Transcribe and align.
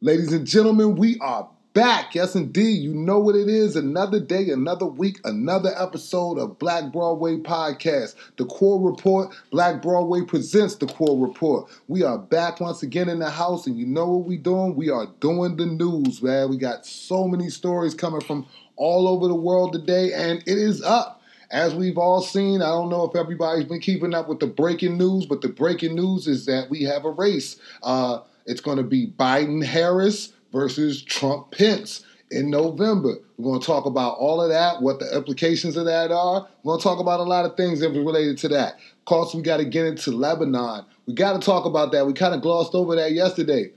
Ladies 0.00 0.32
and 0.32 0.46
gentlemen, 0.46 0.94
we 0.94 1.18
are 1.18 1.50
back. 1.74 2.14
Yes, 2.14 2.36
indeed. 2.36 2.80
You 2.80 2.94
know 2.94 3.18
what 3.18 3.34
it 3.34 3.48
is. 3.48 3.74
Another 3.74 4.20
day, 4.20 4.48
another 4.50 4.86
week, 4.86 5.18
another 5.24 5.74
episode 5.76 6.38
of 6.38 6.56
Black 6.60 6.92
Broadway 6.92 7.38
Podcast. 7.38 8.14
The 8.36 8.44
Core 8.44 8.80
Report. 8.80 9.34
Black 9.50 9.82
Broadway 9.82 10.22
presents 10.22 10.76
the 10.76 10.86
Core 10.86 11.26
Report. 11.26 11.68
We 11.88 12.04
are 12.04 12.16
back 12.16 12.60
once 12.60 12.84
again 12.84 13.08
in 13.08 13.18
the 13.18 13.28
house, 13.28 13.66
and 13.66 13.76
you 13.76 13.86
know 13.86 14.06
what 14.06 14.28
we're 14.28 14.38
doing? 14.38 14.76
We 14.76 14.88
are 14.88 15.08
doing 15.18 15.56
the 15.56 15.66
news, 15.66 16.22
man. 16.22 16.48
We 16.48 16.58
got 16.58 16.86
so 16.86 17.26
many 17.26 17.50
stories 17.50 17.94
coming 17.94 18.20
from 18.20 18.46
all 18.76 19.08
over 19.08 19.26
the 19.26 19.34
world 19.34 19.72
today, 19.72 20.12
and 20.12 20.44
it 20.46 20.58
is 20.58 20.80
up. 20.80 21.20
As 21.50 21.74
we've 21.74 21.98
all 21.98 22.22
seen, 22.22 22.62
I 22.62 22.68
don't 22.68 22.90
know 22.90 23.02
if 23.02 23.16
everybody's 23.16 23.64
been 23.64 23.80
keeping 23.80 24.14
up 24.14 24.28
with 24.28 24.38
the 24.38 24.46
breaking 24.46 24.96
news, 24.96 25.26
but 25.26 25.40
the 25.40 25.48
breaking 25.48 25.96
news 25.96 26.28
is 26.28 26.46
that 26.46 26.70
we 26.70 26.84
have 26.84 27.04
a 27.04 27.10
race. 27.10 27.56
Uh, 27.82 28.20
it's 28.48 28.60
going 28.60 28.78
to 28.78 28.82
be 28.82 29.06
Biden 29.06 29.64
Harris 29.64 30.32
versus 30.52 31.02
Trump 31.02 31.52
Pence 31.52 32.04
in 32.30 32.50
November. 32.50 33.14
We're 33.36 33.44
going 33.44 33.60
to 33.60 33.66
talk 33.66 33.86
about 33.86 34.18
all 34.18 34.40
of 34.40 34.48
that, 34.48 34.82
what 34.82 34.98
the 34.98 35.14
implications 35.14 35.76
of 35.76 35.84
that 35.84 36.10
are. 36.10 36.48
We're 36.62 36.72
going 36.72 36.80
to 36.80 36.82
talk 36.82 36.98
about 36.98 37.20
a 37.20 37.24
lot 37.24 37.44
of 37.44 37.56
things 37.56 37.80
that 37.80 37.90
related 37.90 38.38
to 38.38 38.48
that. 38.48 38.74
Of 38.74 39.04
course, 39.04 39.34
we 39.34 39.42
got 39.42 39.58
to 39.58 39.64
get 39.64 39.86
into 39.86 40.10
Lebanon. 40.10 40.84
We 41.06 41.14
got 41.14 41.34
to 41.34 41.44
talk 41.44 41.64
about 41.64 41.92
that. 41.92 42.06
We 42.06 42.14
kind 42.14 42.34
of 42.34 42.42
glossed 42.42 42.74
over 42.74 42.96
that 42.96 43.12
yesterday. 43.12 43.70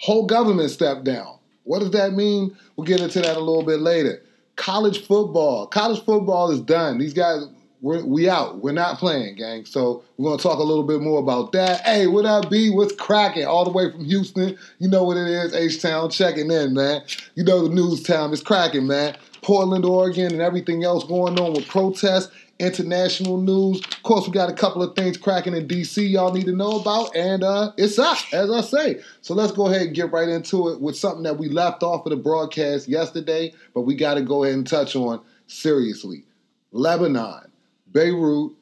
Whole 0.00 0.26
government 0.26 0.70
stepped 0.70 1.04
down. 1.04 1.38
What 1.64 1.80
does 1.80 1.90
that 1.92 2.12
mean? 2.12 2.56
We'll 2.76 2.86
get 2.86 3.00
into 3.00 3.20
that 3.20 3.36
a 3.36 3.40
little 3.40 3.64
bit 3.64 3.80
later. 3.80 4.22
College 4.56 5.06
football. 5.06 5.66
College 5.66 6.04
football 6.04 6.50
is 6.50 6.60
done. 6.60 6.98
These 6.98 7.14
guys, 7.14 7.42
we're, 7.80 8.04
we 8.04 8.28
out. 8.28 8.62
We're 8.62 8.72
not 8.72 8.98
playing, 8.98 9.36
gang. 9.36 9.64
So 9.64 10.02
we're 10.16 10.30
gonna 10.30 10.42
talk 10.42 10.58
a 10.58 10.64
little 10.64 10.82
bit 10.82 11.00
more 11.00 11.20
about 11.20 11.52
that. 11.52 11.80
Hey, 11.82 12.06
what 12.06 12.24
up, 12.24 12.50
B? 12.50 12.70
What's 12.70 12.94
cracking? 12.94 13.44
All 13.44 13.64
the 13.64 13.70
way 13.70 13.90
from 13.90 14.04
Houston. 14.04 14.58
You 14.78 14.88
know 14.88 15.04
what 15.04 15.16
it 15.16 15.28
is, 15.28 15.54
H 15.54 15.80
Town 15.80 16.10
checking 16.10 16.50
in, 16.50 16.74
man. 16.74 17.02
You 17.34 17.44
know 17.44 17.66
the 17.66 17.74
news 17.74 18.02
town 18.02 18.32
is 18.32 18.42
cracking, 18.42 18.86
man. 18.86 19.16
Portland, 19.42 19.84
Oregon, 19.84 20.32
and 20.32 20.42
everything 20.42 20.82
else 20.84 21.04
going 21.04 21.38
on 21.38 21.52
with 21.52 21.68
protests, 21.68 22.32
international 22.58 23.40
news. 23.40 23.80
Of 23.80 24.02
course, 24.02 24.26
we 24.26 24.32
got 24.32 24.50
a 24.50 24.54
couple 24.54 24.82
of 24.82 24.96
things 24.96 25.16
cracking 25.16 25.54
in 25.54 25.68
DC 25.68 26.10
y'all 26.10 26.32
need 26.32 26.46
to 26.46 26.56
know 26.56 26.80
about, 26.80 27.14
and 27.14 27.44
uh, 27.44 27.72
it's 27.76 27.98
up, 27.98 28.18
as 28.32 28.50
I 28.50 28.60
say. 28.62 29.00
So 29.20 29.34
let's 29.34 29.52
go 29.52 29.68
ahead 29.68 29.82
and 29.82 29.94
get 29.94 30.10
right 30.10 30.28
into 30.28 30.68
it 30.70 30.80
with 30.80 30.96
something 30.96 31.22
that 31.22 31.38
we 31.38 31.48
left 31.48 31.84
off 31.84 32.04
of 32.04 32.10
the 32.10 32.16
broadcast 32.16 32.88
yesterday, 32.88 33.54
but 33.72 33.82
we 33.82 33.94
got 33.94 34.14
to 34.14 34.22
go 34.22 34.42
ahead 34.42 34.56
and 34.56 34.66
touch 34.66 34.96
on 34.96 35.20
seriously. 35.46 36.24
Lebanon. 36.72 37.47
Beirut, 37.92 38.52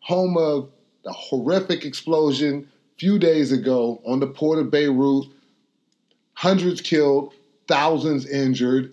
home 0.00 0.36
of 0.36 0.70
the 1.04 1.12
horrific 1.12 1.84
explosion 1.84 2.68
few 2.98 3.18
days 3.18 3.50
ago 3.50 4.00
on 4.04 4.20
the 4.20 4.26
port 4.26 4.58
of 4.58 4.70
Beirut. 4.70 5.24
Hundreds 6.34 6.80
killed, 6.80 7.32
thousands 7.66 8.26
injured. 8.26 8.92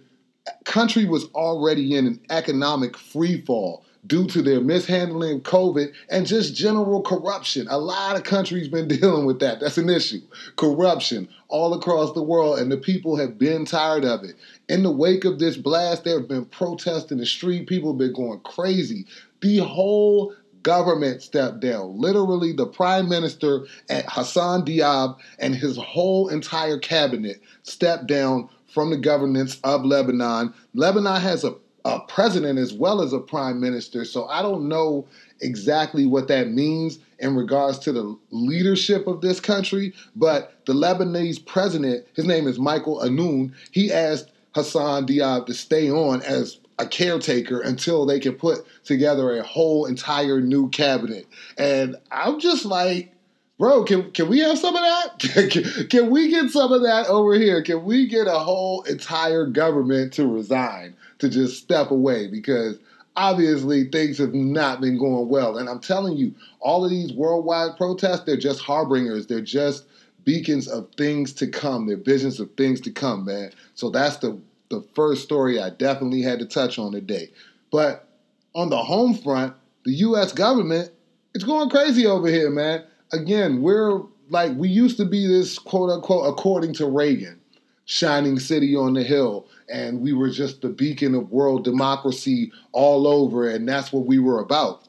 Country 0.63 1.05
was 1.05 1.25
already 1.33 1.95
in 1.95 2.07
an 2.07 2.19
economic 2.29 2.97
free 2.97 3.41
fall 3.41 3.83
due 4.07 4.25
to 4.27 4.41
their 4.41 4.61
mishandling 4.61 5.37
of 5.37 5.43
COVID 5.43 5.91
and 6.09 6.25
just 6.25 6.55
general 6.55 7.01
corruption. 7.01 7.67
A 7.69 7.77
lot 7.77 8.15
of 8.15 8.23
countries 8.23 8.67
been 8.67 8.87
dealing 8.99 9.25
with 9.25 9.39
that. 9.39 9.59
That's 9.59 9.77
an 9.77 9.89
issue. 9.89 10.21
Corruption 10.55 11.27
all 11.49 11.73
across 11.73 12.13
the 12.13 12.23
world, 12.23 12.59
and 12.59 12.71
the 12.71 12.77
people 12.77 13.17
have 13.17 13.37
been 13.37 13.65
tired 13.65 14.05
of 14.05 14.23
it. 14.23 14.35
In 14.69 14.83
the 14.83 14.91
wake 14.91 15.25
of 15.25 15.39
this 15.39 15.57
blast, 15.57 16.03
there 16.03 16.19
have 16.19 16.27
been 16.27 16.45
protests 16.45 17.11
in 17.11 17.17
the 17.17 17.25
street. 17.25 17.67
People 17.67 17.91
have 17.91 17.97
been 17.97 18.13
going 18.13 18.39
crazy. 18.41 19.05
The 19.41 19.57
whole 19.57 20.33
government 20.63 21.21
stepped 21.21 21.61
down. 21.61 21.97
Literally, 21.97 22.51
the 22.51 22.65
prime 22.65 23.07
minister 23.07 23.65
Hassan 23.89 24.65
Diab 24.65 25.17
and 25.39 25.55
his 25.55 25.77
whole 25.77 26.27
entire 26.27 26.77
cabinet 26.77 27.41
stepped 27.63 28.07
down 28.07 28.49
from 28.67 28.89
the 28.89 28.97
governance 28.97 29.59
of 29.63 29.85
Lebanon. 29.85 30.53
Lebanon 30.73 31.21
has 31.21 31.43
a, 31.43 31.55
a 31.85 32.01
president 32.01 32.59
as 32.59 32.73
well 32.73 33.01
as 33.01 33.13
a 33.13 33.19
prime 33.19 33.61
minister, 33.61 34.03
so 34.03 34.25
I 34.27 34.41
don't 34.41 34.67
know 34.67 35.07
exactly 35.39 36.05
what 36.05 36.27
that 36.27 36.49
means 36.49 36.99
in 37.19 37.35
regards 37.35 37.79
to 37.79 37.91
the 37.91 38.17
leadership 38.31 39.07
of 39.07 39.21
this 39.21 39.39
country, 39.39 39.93
but 40.15 40.59
the 40.65 40.73
Lebanese 40.73 41.43
president, 41.45 42.05
his 42.13 42.25
name 42.25 42.47
is 42.47 42.59
Michael 42.59 42.99
Aoun, 42.99 43.53
he 43.71 43.91
asked 43.91 44.31
Hassan 44.53 45.07
Diab 45.07 45.45
to 45.45 45.53
stay 45.53 45.89
on 45.89 46.21
as 46.23 46.59
a 46.79 46.85
caretaker 46.85 47.59
until 47.61 48.05
they 48.05 48.19
can 48.19 48.33
put 48.33 48.65
together 48.83 49.37
a 49.37 49.43
whole 49.43 49.85
entire 49.85 50.41
new 50.41 50.69
cabinet. 50.69 51.25
And 51.57 51.95
I'm 52.11 52.39
just 52.39 52.65
like, 52.65 53.13
bro, 53.57 53.83
can 53.83 54.11
can 54.11 54.29
we 54.29 54.39
have 54.39 54.57
some 54.57 54.75
of 54.75 54.81
that? 54.81 55.19
can, 55.51 55.87
can 55.87 56.09
we 56.09 56.29
get 56.29 56.49
some 56.51 56.71
of 56.71 56.81
that 56.83 57.07
over 57.07 57.33
here? 57.35 57.61
Can 57.63 57.83
we 57.83 58.07
get 58.07 58.27
a 58.27 58.39
whole 58.39 58.83
entire 58.83 59.45
government 59.45 60.13
to 60.13 60.27
resign, 60.27 60.95
to 61.19 61.29
just 61.29 61.61
step 61.61 61.91
away? 61.91 62.27
Because 62.27 62.77
obviously 63.15 63.85
things 63.85 64.19
have 64.19 64.33
not 64.33 64.79
been 64.79 64.97
going 64.97 65.27
well. 65.27 65.57
And 65.57 65.67
I'm 65.67 65.79
telling 65.79 66.15
you, 66.15 66.33
all 66.59 66.85
of 66.85 66.91
these 66.91 67.11
worldwide 67.13 67.75
protests, 67.75 68.21
they're 68.21 68.37
just 68.37 68.61
harbingers. 68.61 69.25
They're 69.25 69.41
just 69.41 69.85
beacons 70.23 70.67
of 70.67 70.87
things 70.97 71.33
to 71.33 71.47
come. 71.47 71.87
They're 71.87 71.97
visions 71.97 72.39
of 72.39 72.51
things 72.55 72.79
to 72.81 72.91
come, 72.91 73.25
man. 73.25 73.51
So 73.73 73.89
that's 73.89 74.17
the 74.17 74.37
the 74.69 74.81
first 74.93 75.23
story 75.23 75.59
I 75.59 75.69
definitely 75.69 76.21
had 76.21 76.39
to 76.39 76.45
touch 76.45 76.77
on 76.79 76.91
today. 76.91 77.31
But 77.71 78.07
on 78.55 78.69
the 78.69 78.77
home 78.77 79.13
front, 79.13 79.53
the 79.85 79.93
U.S. 79.93 80.31
government, 80.33 80.91
it's 81.33 81.43
going 81.43 81.69
crazy 81.69 82.05
over 82.05 82.27
here, 82.27 82.49
man. 82.49 82.83
Again, 83.13 83.61
we're 83.61 84.01
like, 84.29 84.53
we 84.55 84.69
used 84.69 84.97
to 84.97 85.05
be 85.05 85.25
this 85.27 85.57
quote 85.59 85.89
unquote, 85.89 86.27
according 86.27 86.73
to 86.73 86.87
Reagan, 86.87 87.39
shining 87.85 88.39
city 88.39 88.75
on 88.75 88.93
the 88.93 89.03
hill. 89.03 89.47
And 89.69 90.01
we 90.01 90.13
were 90.13 90.29
just 90.29 90.61
the 90.61 90.69
beacon 90.69 91.15
of 91.15 91.31
world 91.31 91.63
democracy 91.63 92.51
all 92.71 93.07
over. 93.07 93.49
And 93.49 93.67
that's 93.67 93.93
what 93.93 94.05
we 94.05 94.19
were 94.19 94.39
about. 94.39 94.87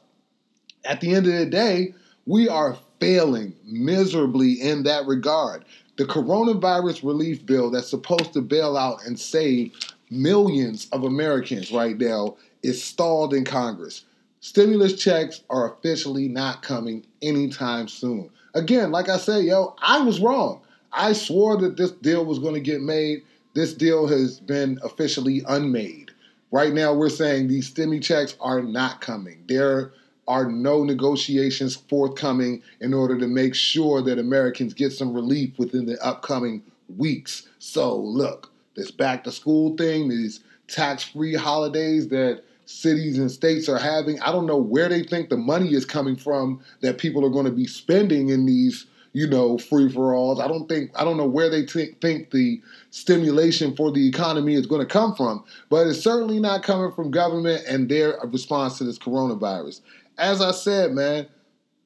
At 0.85 1.01
the 1.01 1.13
end 1.13 1.27
of 1.27 1.33
the 1.33 1.45
day, 1.45 1.93
we 2.25 2.47
are 2.47 2.77
failing 2.99 3.55
miserably 3.65 4.53
in 4.53 4.83
that 4.83 5.05
regard. 5.05 5.65
The 5.97 6.05
coronavirus 6.05 7.03
relief 7.03 7.45
bill 7.45 7.71
that's 7.71 7.89
supposed 7.89 8.33
to 8.33 8.41
bail 8.41 8.77
out 8.77 9.05
and 9.05 9.19
save 9.19 9.73
millions 10.09 10.87
of 10.91 11.03
Americans 11.03 11.71
right 11.71 11.97
now 11.97 12.37
is 12.63 12.83
stalled 12.83 13.33
in 13.33 13.45
Congress. 13.45 14.05
Stimulus 14.41 14.95
checks 14.95 15.41
are 15.49 15.73
officially 15.73 16.27
not 16.27 16.61
coming 16.61 17.05
anytime 17.21 17.87
soon. 17.87 18.29
Again, 18.53 18.91
like 18.91 19.09
I 19.09 19.17
said, 19.17 19.43
yo, 19.43 19.75
I 19.81 19.99
was 19.99 20.19
wrong. 20.19 20.61
I 20.91 21.13
swore 21.13 21.57
that 21.57 21.77
this 21.77 21.91
deal 21.91 22.25
was 22.25 22.39
going 22.39 22.53
to 22.55 22.59
get 22.59 22.81
made. 22.81 23.23
This 23.53 23.73
deal 23.73 24.07
has 24.07 24.39
been 24.39 24.79
officially 24.83 25.43
unmade. 25.47 26.11
Right 26.51 26.73
now, 26.73 26.93
we're 26.93 27.09
saying 27.09 27.47
these 27.47 27.71
stimmy 27.71 28.01
checks 28.01 28.35
are 28.39 28.61
not 28.61 29.01
coming. 29.01 29.43
They're 29.47 29.91
are 30.29 30.49
no 30.49 30.83
negotiations 30.83 31.75
forthcoming 31.75 32.61
in 32.79 32.93
order 32.93 33.17
to 33.17 33.27
make 33.27 33.55
sure 33.55 34.01
that 34.03 34.19
Americans 34.19 34.75
get 34.75 34.93
some 34.93 35.11
relief 35.11 35.57
within 35.57 35.87
the 35.87 35.99
upcoming 36.05 36.61
weeks. 36.97 37.47
So, 37.57 37.97
look, 37.97 38.51
this 38.75 38.91
back 38.91 39.23
to 39.23 39.31
school 39.31 39.75
thing, 39.75 40.07
these 40.07 40.41
tax 40.67 41.03
free 41.03 41.33
holidays 41.33 42.07
that 42.09 42.43
cities 42.67 43.17
and 43.17 43.31
states 43.31 43.67
are 43.67 43.79
having, 43.79 44.21
I 44.21 44.31
don't 44.31 44.45
know 44.45 44.57
where 44.57 44.87
they 44.87 45.01
think 45.01 45.29
the 45.29 45.37
money 45.37 45.73
is 45.73 45.83
coming 45.83 46.15
from 46.15 46.61
that 46.81 46.99
people 46.99 47.25
are 47.25 47.31
going 47.31 47.45
to 47.45 47.51
be 47.51 47.65
spending 47.65 48.29
in 48.29 48.45
these 48.45 48.85
you 49.13 49.27
know, 49.27 49.57
free 49.57 49.91
for 49.91 50.13
alls. 50.13 50.39
I 50.39 50.47
don't 50.47 50.67
think 50.67 50.91
I 50.95 51.03
don't 51.03 51.17
know 51.17 51.27
where 51.27 51.49
they 51.49 51.65
t- 51.65 51.95
think 52.01 52.31
the 52.31 52.61
stimulation 52.91 53.75
for 53.75 53.91
the 53.91 54.07
economy 54.07 54.53
is 54.53 54.67
going 54.67 54.81
to 54.81 54.87
come 54.87 55.15
from, 55.15 55.43
but 55.69 55.87
it's 55.87 56.01
certainly 56.01 56.39
not 56.39 56.63
coming 56.63 56.91
from 56.91 57.11
government 57.11 57.63
and 57.67 57.89
their 57.89 58.19
response 58.25 58.77
to 58.77 58.83
this 58.83 58.99
coronavirus 58.99 59.81
as 60.19 60.41
I 60.41 60.51
said, 60.51 60.91
man, 60.91 61.27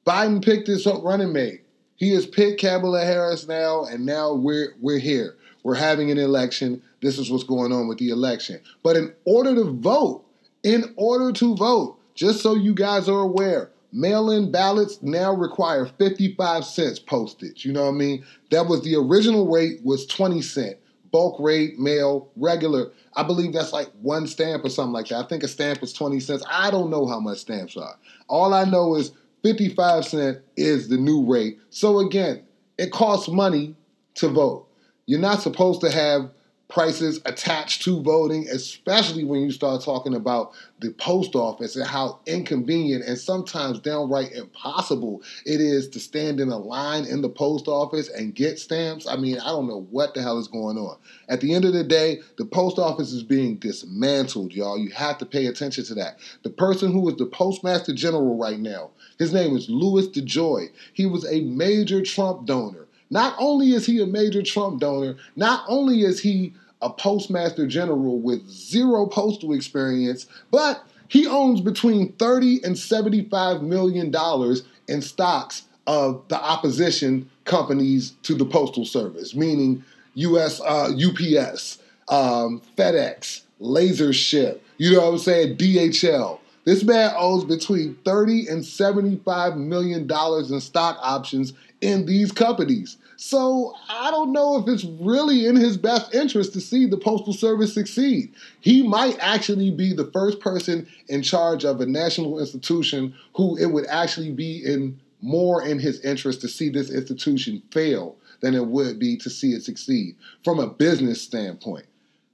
Biden 0.06 0.44
picked 0.44 0.66
his 0.66 0.86
running 0.86 1.32
mate. 1.32 1.62
He 1.96 2.10
has 2.10 2.26
picked 2.26 2.60
Kamala 2.60 3.04
Harris 3.04 3.46
now, 3.46 3.84
and 3.84 4.04
now 4.04 4.34
we're 4.34 4.74
we're 4.80 4.98
here. 4.98 5.36
We're 5.62 5.76
having 5.76 6.10
an 6.10 6.18
election. 6.18 6.82
This 7.00 7.18
is 7.18 7.30
what's 7.30 7.44
going 7.44 7.72
on 7.72 7.88
with 7.88 7.98
the 7.98 8.10
election. 8.10 8.60
But 8.82 8.96
in 8.96 9.14
order 9.24 9.54
to 9.54 9.64
vote, 9.64 10.24
in 10.62 10.92
order 10.96 11.32
to 11.32 11.56
vote, 11.56 11.98
just 12.14 12.42
so 12.42 12.54
you 12.54 12.74
guys 12.74 13.08
are 13.08 13.20
aware, 13.20 13.70
mail-in 13.92 14.50
ballots 14.50 15.02
now 15.02 15.32
require 15.32 15.86
55 15.86 16.64
cents 16.64 16.98
postage. 16.98 17.64
You 17.64 17.72
know 17.72 17.84
what 17.84 17.94
I 17.94 17.98
mean? 17.98 18.26
That 18.50 18.66
was 18.66 18.82
the 18.82 18.96
original 18.96 19.50
rate 19.50 19.80
was 19.84 20.04
20 20.06 20.42
cent. 20.42 20.76
Bulk 21.14 21.38
rate, 21.38 21.78
mail, 21.78 22.28
regular. 22.34 22.90
I 23.14 23.22
believe 23.22 23.52
that's 23.52 23.72
like 23.72 23.88
one 24.02 24.26
stamp 24.26 24.64
or 24.64 24.68
something 24.68 24.92
like 24.92 25.06
that. 25.06 25.24
I 25.24 25.28
think 25.28 25.44
a 25.44 25.48
stamp 25.48 25.80
is 25.80 25.92
20 25.92 26.18
cents. 26.18 26.42
I 26.50 26.72
don't 26.72 26.90
know 26.90 27.06
how 27.06 27.20
much 27.20 27.38
stamps 27.38 27.76
are. 27.76 27.96
All 28.26 28.52
I 28.52 28.64
know 28.64 28.96
is 28.96 29.12
55 29.44 30.06
cent 30.06 30.38
is 30.56 30.88
the 30.88 30.96
new 30.96 31.24
rate. 31.24 31.60
So 31.70 32.00
again, 32.00 32.42
it 32.78 32.90
costs 32.90 33.28
money 33.28 33.76
to 34.16 34.26
vote. 34.26 34.66
You're 35.06 35.20
not 35.20 35.40
supposed 35.40 35.82
to 35.82 35.90
have 35.92 36.32
prices 36.68 37.20
attached 37.26 37.82
to 37.82 38.02
voting, 38.02 38.48
especially 38.50 39.24
when 39.24 39.40
you 39.40 39.50
start 39.50 39.82
talking 39.82 40.14
about 40.14 40.52
the 40.80 40.90
post 40.92 41.34
office 41.34 41.76
and 41.76 41.86
how 41.86 42.18
inconvenient 42.26 43.04
and 43.04 43.18
sometimes 43.18 43.78
downright 43.80 44.32
impossible 44.32 45.22
it 45.46 45.60
is 45.60 45.88
to 45.88 46.00
stand 46.00 46.40
in 46.40 46.48
a 46.48 46.58
line 46.58 47.04
in 47.04 47.22
the 47.22 47.28
post 47.28 47.68
office 47.68 48.08
and 48.08 48.34
get 48.34 48.58
stamps. 48.58 49.06
I 49.06 49.16
mean, 49.16 49.38
I 49.38 49.46
don't 49.46 49.68
know 49.68 49.86
what 49.90 50.14
the 50.14 50.22
hell 50.22 50.38
is 50.38 50.48
going 50.48 50.76
on. 50.76 50.96
At 51.28 51.40
the 51.40 51.54
end 51.54 51.64
of 51.64 51.72
the 51.72 51.84
day, 51.84 52.20
the 52.38 52.44
post 52.44 52.78
office 52.78 53.12
is 53.12 53.22
being 53.22 53.56
dismantled, 53.56 54.52
y'all. 54.52 54.78
You 54.78 54.90
have 54.90 55.18
to 55.18 55.26
pay 55.26 55.46
attention 55.46 55.84
to 55.84 55.94
that. 55.94 56.18
The 56.42 56.50
person 56.50 56.92
who 56.92 57.08
is 57.08 57.16
the 57.16 57.26
postmaster 57.26 57.94
general 57.94 58.36
right 58.36 58.58
now, 58.58 58.90
his 59.18 59.32
name 59.32 59.56
is 59.56 59.68
Louis 59.68 60.08
DeJoy. 60.08 60.70
He 60.92 61.06
was 61.06 61.24
a 61.26 61.42
major 61.42 62.02
Trump 62.02 62.46
donor. 62.46 62.83
Not 63.10 63.34
only 63.38 63.72
is 63.72 63.86
he 63.86 64.00
a 64.00 64.06
major 64.06 64.42
Trump 64.42 64.80
donor, 64.80 65.16
not 65.36 65.64
only 65.68 66.02
is 66.02 66.20
he 66.20 66.52
a 66.82 66.90
postmaster 66.90 67.66
general 67.66 68.20
with 68.20 68.46
zero 68.48 69.06
postal 69.06 69.52
experience, 69.52 70.26
but 70.50 70.84
he 71.08 71.26
owns 71.26 71.60
between 71.60 72.12
30 72.12 72.64
and 72.64 72.78
75 72.78 73.62
million 73.62 74.10
dollars 74.10 74.64
in 74.88 75.00
stocks 75.00 75.64
of 75.86 76.22
the 76.28 76.36
opposition 76.36 77.28
companies 77.44 78.12
to 78.22 78.34
the 78.34 78.44
postal 78.44 78.84
service, 78.84 79.34
meaning 79.34 79.84
US 80.14 80.60
uh, 80.60 80.90
UPS, 80.94 81.78
um, 82.08 82.62
FedEx, 82.76 83.42
LaserShip, 83.60 84.58
you 84.78 84.92
know 84.92 85.00
what 85.00 85.12
I'm 85.12 85.18
saying, 85.18 85.56
DHL. 85.56 86.38
This 86.64 86.82
man 86.82 87.12
owns 87.16 87.44
between 87.44 87.94
30 88.04 88.48
and 88.48 88.64
75 88.64 89.56
million 89.56 90.06
dollars 90.06 90.50
in 90.50 90.60
stock 90.60 90.98
options 91.02 91.52
in 91.84 92.06
these 92.06 92.32
companies. 92.32 92.96
So 93.16 93.74
I 93.90 94.10
don't 94.10 94.32
know 94.32 94.56
if 94.56 94.66
it's 94.66 94.84
really 94.84 95.46
in 95.46 95.54
his 95.54 95.76
best 95.76 96.14
interest 96.14 96.54
to 96.54 96.60
see 96.60 96.86
the 96.86 96.96
Postal 96.96 97.34
Service 97.34 97.74
succeed. 97.74 98.32
He 98.60 98.82
might 98.82 99.18
actually 99.20 99.70
be 99.70 99.92
the 99.92 100.10
first 100.10 100.40
person 100.40 100.88
in 101.08 101.22
charge 101.22 101.64
of 101.64 101.82
a 101.82 101.86
national 101.86 102.40
institution 102.40 103.14
who 103.36 103.58
it 103.58 103.66
would 103.66 103.86
actually 103.86 104.32
be 104.32 104.64
in 104.64 104.98
more 105.20 105.62
in 105.62 105.78
his 105.78 106.00
interest 106.00 106.40
to 106.40 106.48
see 106.48 106.70
this 106.70 106.90
institution 106.90 107.62
fail 107.70 108.16
than 108.40 108.54
it 108.54 108.66
would 108.66 108.98
be 108.98 109.18
to 109.18 109.28
see 109.28 109.52
it 109.52 109.62
succeed 109.62 110.16
from 110.42 110.58
a 110.58 110.66
business 110.66 111.20
standpoint. 111.20 111.86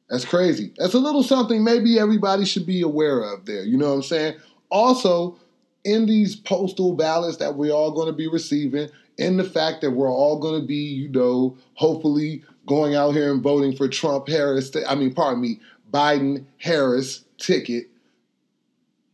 That's 0.09 0.25
crazy. 0.25 0.73
That's 0.77 0.95
a 0.95 0.99
little 0.99 1.25
something 1.25 1.63
maybe 1.63 1.99
everybody 1.99 2.45
should 2.45 2.67
be 2.67 2.83
aware 2.83 3.21
of 3.21 3.47
there. 3.47 3.65
You 3.65 3.77
know 3.77 3.89
what 3.89 3.95
I'm 3.97 4.03
saying? 4.03 4.37
Also, 4.71 5.39
in 5.85 6.07
these 6.07 6.37
postal 6.37 6.95
ballots 6.95 7.39
that 7.39 7.57
we're 7.57 7.73
all 7.73 7.91
going 7.93 8.07
to 8.07 8.13
be 8.13 8.29
receiving, 8.29 8.89
in 9.19 9.37
the 9.37 9.45
fact 9.45 9.81
that 9.83 9.91
we're 9.91 10.11
all 10.11 10.39
going 10.39 10.61
to 10.61 10.67
be, 10.67 10.75
you 10.75 11.09
know, 11.09 11.57
hopefully 11.75 12.43
going 12.67 12.95
out 12.95 13.13
here 13.13 13.33
and 13.33 13.43
voting 13.43 13.75
for 13.75 13.89
Trump 13.89 14.29
Harris, 14.29 14.71
I 14.89 14.95
mean, 14.95 15.13
pardon 15.13 15.43
me, 15.43 15.61
Biden 15.93 16.45
Harris 16.59 17.25
ticket, 17.39 17.89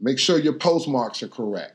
make 0.00 0.18
sure 0.18 0.38
your 0.38 0.52
postmarks 0.52 1.22
are 1.22 1.28
correct. 1.28 1.72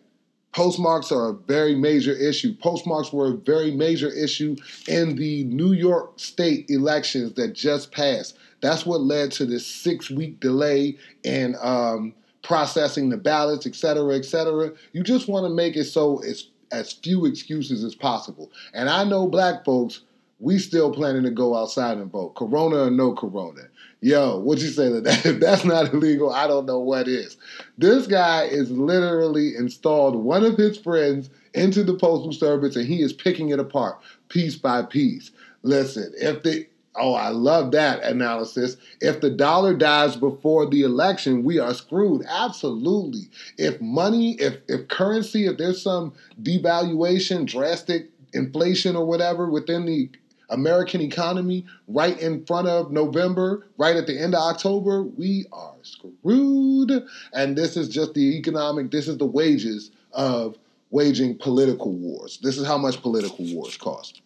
Postmarks 0.54 1.14
are 1.14 1.30
a 1.30 1.34
very 1.34 1.76
major 1.76 2.12
issue. 2.12 2.54
Postmarks 2.54 3.14
were 3.14 3.28
a 3.28 3.38
very 3.38 3.72
major 3.72 4.10
issue 4.10 4.58
in 4.88 5.16
the 5.16 5.46
New 5.46 5.72
York 5.72 6.20
state 6.20 6.66
elections 6.70 7.34
that 7.34 7.54
just 7.54 7.92
passed. 7.92 8.38
That's 8.60 8.86
what 8.86 9.02
led 9.02 9.32
to 9.34 9.46
this 9.46 9.66
six 9.66 10.12
week 10.12 10.42
delay 10.42 10.98
in 11.24 11.56
um, 11.62 12.14
processing 12.44 13.10
the 13.10 13.18
ballots, 13.18 13.66
et 13.66 13.76
cetera, 13.76 14.16
et 14.16 14.26
cetera. 14.26 14.74
You 14.92 15.04
just 15.04 15.30
want 15.30 15.46
to 15.46 15.50
make 15.50 15.78
it 15.78 15.86
so 15.86 16.20
it's 16.20 16.50
as 16.72 16.94
few 16.94 17.26
excuses 17.26 17.84
as 17.84 17.96
possible. 17.96 18.52
And 18.74 18.90
I 18.90 19.04
know 19.04 19.28
black 19.28 19.66
folks, 19.66 20.02
we 20.40 20.58
still 20.58 20.92
planning 20.92 21.24
to 21.24 21.30
go 21.30 21.56
outside 21.56 21.98
and 21.98 22.12
vote, 22.12 22.36
corona 22.36 22.84
or 22.84 22.92
no 22.92 23.14
corona. 23.14 23.62
Yo, 24.02 24.40
what 24.40 24.58
you 24.58 24.70
say 24.70 24.90
to 24.90 25.00
that? 25.02 25.26
If 25.26 25.40
that's 25.40 25.64
not 25.64 25.94
illegal, 25.94 26.32
I 26.32 26.48
don't 26.48 26.66
know 26.66 26.80
what 26.80 27.08
is. 27.08 27.38
This 27.78 28.08
guy 28.08 28.46
is 28.46 28.72
literally 28.72 29.56
installed 29.56 30.16
one 30.16 30.44
of 30.44 30.58
his 30.58 30.78
friends 30.78 31.30
into 31.54 31.84
the 31.84 31.94
postal 31.94 32.34
service 32.34 32.76
and 32.76 32.88
he 32.88 33.02
is 33.02 33.14
picking 33.14 33.50
it 33.50 33.60
apart 33.60 34.00
piece 34.30 34.56
by 34.56 34.82
piece. 34.82 35.32
Listen, 35.64 36.12
if 36.18 36.42
the 36.42 36.66
Oh, 36.96 37.14
I 37.14 37.30
love 37.30 37.72
that 37.72 38.04
analysis. 38.04 38.76
If 39.00 39.22
the 39.22 39.30
dollar 39.30 39.74
dies 39.74 40.18
before 40.18 40.70
the 40.70 40.82
election, 40.82 41.44
we 41.44 41.58
are 41.58 41.74
screwed. 41.74 42.26
Absolutely. 42.28 43.30
If 43.58 43.80
money, 43.80 44.34
if 44.34 44.58
if 44.68 44.90
currency, 44.90 45.46
if 45.46 45.58
there's 45.58 45.82
some 45.82 46.14
devaluation, 46.42 47.46
drastic 47.46 48.10
inflation 48.34 48.96
or 48.96 49.06
whatever 49.06 49.50
within 49.50 49.86
the 49.86 50.10
American 50.50 51.00
economy 51.00 51.66
right 51.88 52.20
in 52.20 52.46
front 52.46 52.68
of 52.68 52.92
November, 52.92 53.68
right 53.78 53.96
at 53.96 54.06
the 54.06 54.20
end 54.20 54.36
of 54.36 54.42
October, 54.42 55.04
we 55.04 55.46
are 55.54 55.76
screwed. 55.82 57.06
And 57.34 57.58
this 57.58 57.78
is 57.78 57.88
just 57.88 58.14
the 58.14 58.38
economic, 58.38 58.92
this 58.92 59.08
is 59.08 59.18
the 59.18 59.26
wages 59.26 59.92
of 60.12 60.58
waging 60.90 61.38
political 61.38 61.94
wars. 61.94 62.38
This 62.44 62.58
is 62.58 62.68
how 62.68 62.78
much 62.78 63.02
political 63.02 63.46
wars 63.54 63.78
cost. 63.78 64.22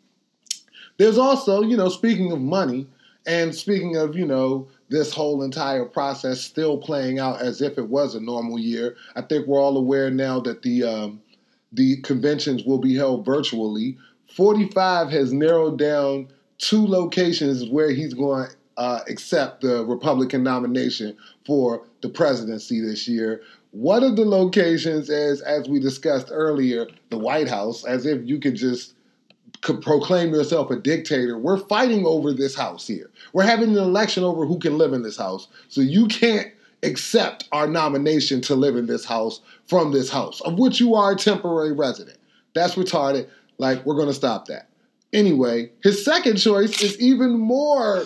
There's 0.97 1.17
also, 1.17 1.61
you 1.61 1.75
know, 1.75 1.89
speaking 1.89 2.31
of 2.31 2.39
money 2.39 2.87
and 3.25 3.53
speaking 3.53 3.97
of, 3.97 4.15
you 4.15 4.25
know, 4.25 4.67
this 4.89 5.11
whole 5.11 5.43
entire 5.43 5.85
process 5.85 6.41
still 6.41 6.77
playing 6.77 7.19
out 7.19 7.41
as 7.41 7.61
if 7.61 7.77
it 7.77 7.89
was 7.89 8.15
a 8.15 8.19
normal 8.19 8.59
year. 8.59 8.95
I 9.15 9.21
think 9.21 9.47
we're 9.47 9.61
all 9.61 9.77
aware 9.77 10.11
now 10.11 10.39
that 10.41 10.61
the 10.61 10.83
um, 10.83 11.21
the 11.71 11.97
conventions 12.01 12.63
will 12.63 12.77
be 12.77 12.95
held 12.95 13.25
virtually. 13.25 13.97
45 14.35 15.09
has 15.09 15.33
narrowed 15.33 15.77
down 15.77 16.29
two 16.57 16.85
locations 16.85 17.69
where 17.69 17.91
he's 17.91 18.13
going 18.13 18.47
to 18.47 18.55
uh, 18.77 18.99
accept 19.07 19.61
the 19.61 19.85
Republican 19.85 20.43
nomination 20.43 21.15
for 21.45 21.85
the 22.01 22.09
presidency 22.09 22.81
this 22.81 23.07
year. 23.07 23.41
One 23.71 24.03
of 24.03 24.15
the 24.15 24.25
locations 24.25 25.09
is, 25.09 25.41
as 25.41 25.67
we 25.67 25.79
discussed 25.79 26.29
earlier, 26.31 26.87
the 27.09 27.17
White 27.17 27.49
House, 27.49 27.83
as 27.83 28.05
if 28.05 28.25
you 28.25 28.39
could 28.39 28.55
just 28.55 28.94
proclaim 29.61 30.33
yourself 30.33 30.71
a 30.71 30.75
dictator. 30.75 31.37
We're 31.37 31.57
fighting 31.57 32.05
over 32.05 32.33
this 32.33 32.55
house 32.55 32.87
here. 32.87 33.09
We're 33.33 33.43
having 33.43 33.69
an 33.69 33.77
election 33.77 34.23
over 34.23 34.45
who 34.45 34.59
can 34.59 34.77
live 34.77 34.93
in 34.93 35.03
this 35.03 35.17
house. 35.17 35.47
So 35.69 35.81
you 35.81 36.07
can't 36.07 36.51
accept 36.83 37.47
our 37.51 37.67
nomination 37.67 38.41
to 38.41 38.55
live 38.55 38.75
in 38.75 38.85
this 38.85 39.05
house 39.05 39.41
from 39.65 39.91
this 39.91 40.09
house, 40.09 40.41
of 40.41 40.59
which 40.59 40.79
you 40.79 40.95
are 40.95 41.13
a 41.13 41.15
temporary 41.15 41.71
resident. 41.71 42.17
That's 42.53 42.75
retarded. 42.75 43.27
Like, 43.57 43.85
we're 43.85 43.95
going 43.95 44.07
to 44.07 44.13
stop 44.13 44.45
that. 44.47 44.69
Anyway, 45.13 45.71
his 45.81 46.03
second 46.03 46.37
choice 46.37 46.81
is 46.81 46.99
even 46.99 47.39
more 47.39 48.05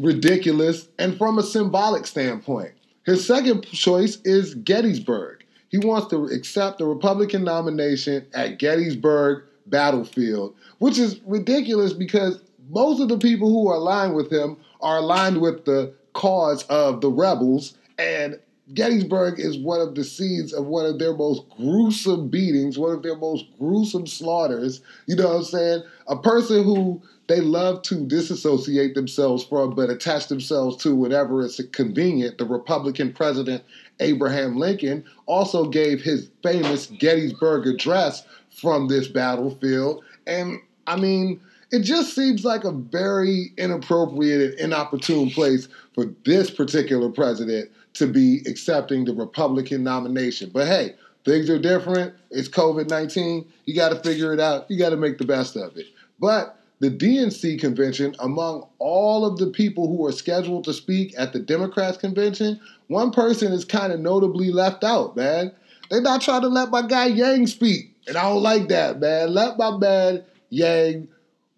ridiculous 0.00 0.88
and 0.98 1.16
from 1.18 1.38
a 1.38 1.42
symbolic 1.42 2.06
standpoint. 2.06 2.72
His 3.04 3.26
second 3.26 3.66
choice 3.66 4.18
is 4.24 4.54
Gettysburg. 4.54 5.44
He 5.70 5.78
wants 5.78 6.08
to 6.08 6.24
accept 6.26 6.78
the 6.78 6.86
Republican 6.86 7.44
nomination 7.44 8.26
at 8.32 8.58
Gettysburg 8.58 9.44
battlefield, 9.70 10.54
which 10.78 10.98
is 10.98 11.20
ridiculous 11.26 11.92
because 11.92 12.40
most 12.70 13.00
of 13.00 13.08
the 13.08 13.18
people 13.18 13.48
who 13.48 13.68
are 13.68 13.76
aligned 13.76 14.14
with 14.14 14.30
him 14.32 14.56
are 14.80 14.98
aligned 14.98 15.40
with 15.40 15.64
the 15.64 15.92
cause 16.12 16.64
of 16.64 17.00
the 17.00 17.10
rebels. 17.10 17.74
And 17.98 18.38
Gettysburg 18.74 19.40
is 19.40 19.58
one 19.58 19.80
of 19.80 19.94
the 19.94 20.04
scenes 20.04 20.52
of 20.52 20.66
one 20.66 20.84
of 20.84 20.98
their 20.98 21.14
most 21.14 21.48
gruesome 21.56 22.28
beatings, 22.28 22.78
one 22.78 22.92
of 22.92 23.02
their 23.02 23.16
most 23.16 23.46
gruesome 23.58 24.06
slaughters. 24.06 24.82
You 25.06 25.16
know 25.16 25.28
what 25.28 25.36
I'm 25.36 25.44
saying? 25.44 25.82
A 26.06 26.16
person 26.16 26.64
who 26.64 27.00
they 27.28 27.40
love 27.40 27.82
to 27.82 28.06
disassociate 28.06 28.94
themselves 28.94 29.44
from, 29.44 29.74
but 29.74 29.90
attach 29.90 30.28
themselves 30.28 30.76
to 30.82 30.94
whenever 30.94 31.42
it's 31.42 31.60
convenient. 31.72 32.38
The 32.38 32.46
Republican 32.46 33.12
president, 33.12 33.62
Abraham 34.00 34.56
Lincoln, 34.56 35.04
also 35.26 35.68
gave 35.68 36.02
his 36.02 36.30
famous 36.42 36.86
Gettysburg 36.86 37.66
Address, 37.66 38.24
from 38.60 38.88
this 38.88 39.08
battlefield. 39.08 40.04
And 40.26 40.60
I 40.86 40.96
mean, 40.96 41.40
it 41.70 41.80
just 41.80 42.14
seems 42.14 42.44
like 42.44 42.64
a 42.64 42.72
very 42.72 43.52
inappropriate 43.56 44.52
and 44.52 44.60
inopportune 44.60 45.30
place 45.30 45.68
for 45.94 46.06
this 46.24 46.50
particular 46.50 47.10
president 47.10 47.70
to 47.94 48.06
be 48.06 48.42
accepting 48.46 49.04
the 49.04 49.14
Republican 49.14 49.82
nomination. 49.82 50.50
But 50.52 50.66
hey, 50.66 50.94
things 51.24 51.50
are 51.50 51.58
different. 51.58 52.14
It's 52.30 52.48
COVID 52.48 52.88
19. 52.88 53.46
You 53.66 53.74
got 53.74 53.90
to 53.90 53.96
figure 53.96 54.32
it 54.32 54.40
out. 54.40 54.70
You 54.70 54.78
got 54.78 54.90
to 54.90 54.96
make 54.96 55.18
the 55.18 55.24
best 55.24 55.56
of 55.56 55.76
it. 55.76 55.86
But 56.18 56.58
the 56.80 56.90
DNC 56.90 57.60
convention, 57.60 58.14
among 58.20 58.66
all 58.78 59.24
of 59.24 59.38
the 59.38 59.48
people 59.48 59.88
who 59.88 60.06
are 60.06 60.12
scheduled 60.12 60.64
to 60.64 60.72
speak 60.72 61.12
at 61.18 61.32
the 61.32 61.40
Democrats 61.40 61.98
convention, 61.98 62.60
one 62.86 63.10
person 63.10 63.52
is 63.52 63.64
kind 63.64 63.92
of 63.92 64.00
notably 64.00 64.52
left 64.52 64.84
out, 64.84 65.16
man. 65.16 65.52
They're 65.90 66.00
not 66.00 66.20
trying 66.20 66.42
to 66.42 66.48
let 66.48 66.70
my 66.70 66.82
guy 66.82 67.06
Yang 67.06 67.48
speak. 67.48 67.94
And 68.08 68.16
I 68.16 68.22
don't 68.22 68.42
like 68.42 68.68
that, 68.68 69.00
man. 69.00 69.34
Let 69.34 69.58
my 69.58 69.76
man 69.76 70.24
Yang, 70.50 71.08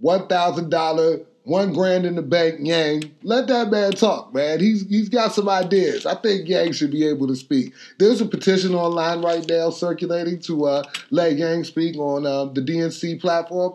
$1,000, 0.02 1.24
one 1.44 1.72
grand 1.72 2.04
in 2.04 2.16
the 2.16 2.22
bank, 2.22 2.56
Yang. 2.60 3.10
Let 3.22 3.46
that 3.48 3.70
man 3.70 3.92
talk, 3.92 4.34
man. 4.34 4.60
He's 4.60 4.86
he's 4.88 5.08
got 5.08 5.32
some 5.32 5.48
ideas. 5.48 6.06
I 6.06 6.14
think 6.14 6.48
Yang 6.48 6.72
should 6.72 6.90
be 6.90 7.06
able 7.06 7.26
to 7.28 7.36
speak. 7.36 7.72
There's 7.98 8.20
a 8.20 8.26
petition 8.26 8.74
online 8.74 9.22
right 9.22 9.46
now 9.48 9.70
circulating 9.70 10.38
to 10.40 10.66
uh, 10.66 10.82
let 11.10 11.36
Yang 11.36 11.64
speak 11.64 11.96
on 11.96 12.26
uh, 12.26 12.46
the 12.46 12.60
DNC 12.60 13.20
platform. 13.20 13.74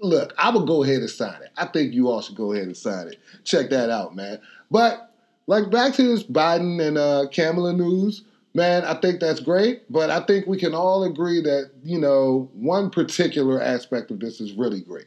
look, 0.00 0.34
I 0.36 0.50
would 0.50 0.66
go 0.66 0.82
ahead 0.82 0.98
and 1.00 1.10
sign 1.10 1.42
it. 1.42 1.50
I 1.56 1.66
think 1.66 1.92
you 1.92 2.08
all 2.08 2.22
should 2.22 2.36
go 2.36 2.52
ahead 2.52 2.66
and 2.66 2.76
sign 2.76 3.08
it. 3.08 3.20
Check 3.44 3.70
that 3.70 3.90
out, 3.90 4.14
man. 4.16 4.40
But 4.70 5.10
like 5.46 5.70
back 5.70 5.94
to 5.94 6.02
this 6.02 6.22
Biden 6.22 6.80
and 6.86 6.98
uh, 6.98 7.26
Kamala 7.32 7.72
news, 7.72 8.22
man. 8.54 8.84
I 8.84 8.94
think 8.94 9.20
that's 9.20 9.40
great, 9.40 9.90
but 9.90 10.10
I 10.10 10.20
think 10.20 10.46
we 10.46 10.58
can 10.58 10.74
all 10.74 11.04
agree 11.04 11.40
that 11.42 11.70
you 11.82 11.98
know 11.98 12.50
one 12.54 12.90
particular 12.90 13.60
aspect 13.60 14.10
of 14.10 14.20
this 14.20 14.40
is 14.40 14.52
really 14.52 14.80
great. 14.80 15.06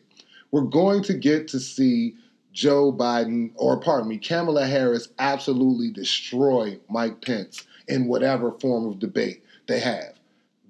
We're 0.52 0.62
going 0.62 1.04
to 1.04 1.14
get 1.14 1.48
to 1.50 1.60
see 1.60 2.16
Joe 2.54 2.92
Biden, 2.94 3.52
or 3.56 3.80
pardon 3.80 4.08
me, 4.08 4.18
Kamala 4.18 4.66
Harris, 4.66 5.10
absolutely 5.20 5.92
destroy 5.92 6.80
Mike 6.90 7.22
Pence 7.22 7.66
in 7.88 8.08
whatever 8.08 8.52
form 8.52 8.88
of 8.88 9.00
debate 9.00 9.44
they 9.68 9.80
have. 9.80 10.14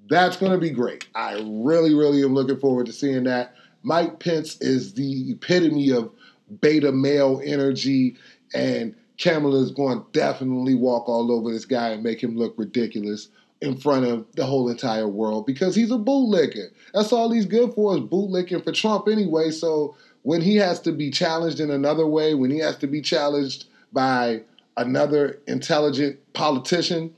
That's 0.10 0.38
going 0.38 0.52
to 0.52 0.58
be 0.58 0.72
great. 0.72 1.08
I 1.16 1.34
really, 1.46 1.94
really 1.94 2.24
am 2.24 2.34
looking 2.34 2.60
forward 2.60 2.88
to 2.88 2.94
seeing 2.94 3.24
that. 3.26 3.56
Mike 3.84 4.20
Pence 4.20 4.60
is 4.62 4.94
the 4.94 5.32
epitome 5.32 5.92
of 5.92 6.12
beta 6.60 6.92
male 6.92 7.42
energy, 7.44 8.18
and 8.54 8.96
Kamala 9.18 9.62
is 9.62 9.72
going 9.72 10.00
to 10.00 10.06
definitely 10.12 10.76
walk 10.76 11.08
all 11.08 11.32
over 11.32 11.52
this 11.52 11.66
guy 11.66 11.90
and 11.90 12.04
make 12.04 12.22
him 12.22 12.36
look 12.36 12.54
ridiculous 12.58 13.30
in 13.62 13.78
front 13.78 14.06
of 14.06 14.26
the 14.36 14.46
whole 14.46 14.70
entire 14.70 15.08
world 15.08 15.46
because 15.46 15.76
he's 15.76 15.92
a 15.92 15.98
bootlicker. 15.98 16.70
That's 16.94 17.14
all 17.14 17.32
he's 17.32 17.46
good 17.46 17.74
for 17.74 17.96
is 17.96 18.02
bootlicking 18.02 18.64
for 18.64 18.72
Trump 18.72 19.08
anyway. 19.08 19.52
So 19.52 19.96
when 20.24 20.42
he 20.42 20.58
has 20.58 20.80
to 20.82 20.92
be 20.92 21.10
challenged 21.10 21.60
in 21.60 21.72
another 21.72 22.06
way, 22.06 22.34
when 22.34 22.52
he 22.52 22.60
has 22.60 22.78
to 22.78 22.88
be 22.88 23.02
challenged 23.02 23.66
by 23.94 24.42
another 24.78 25.40
intelligent 25.48 26.20
politician, 26.34 27.14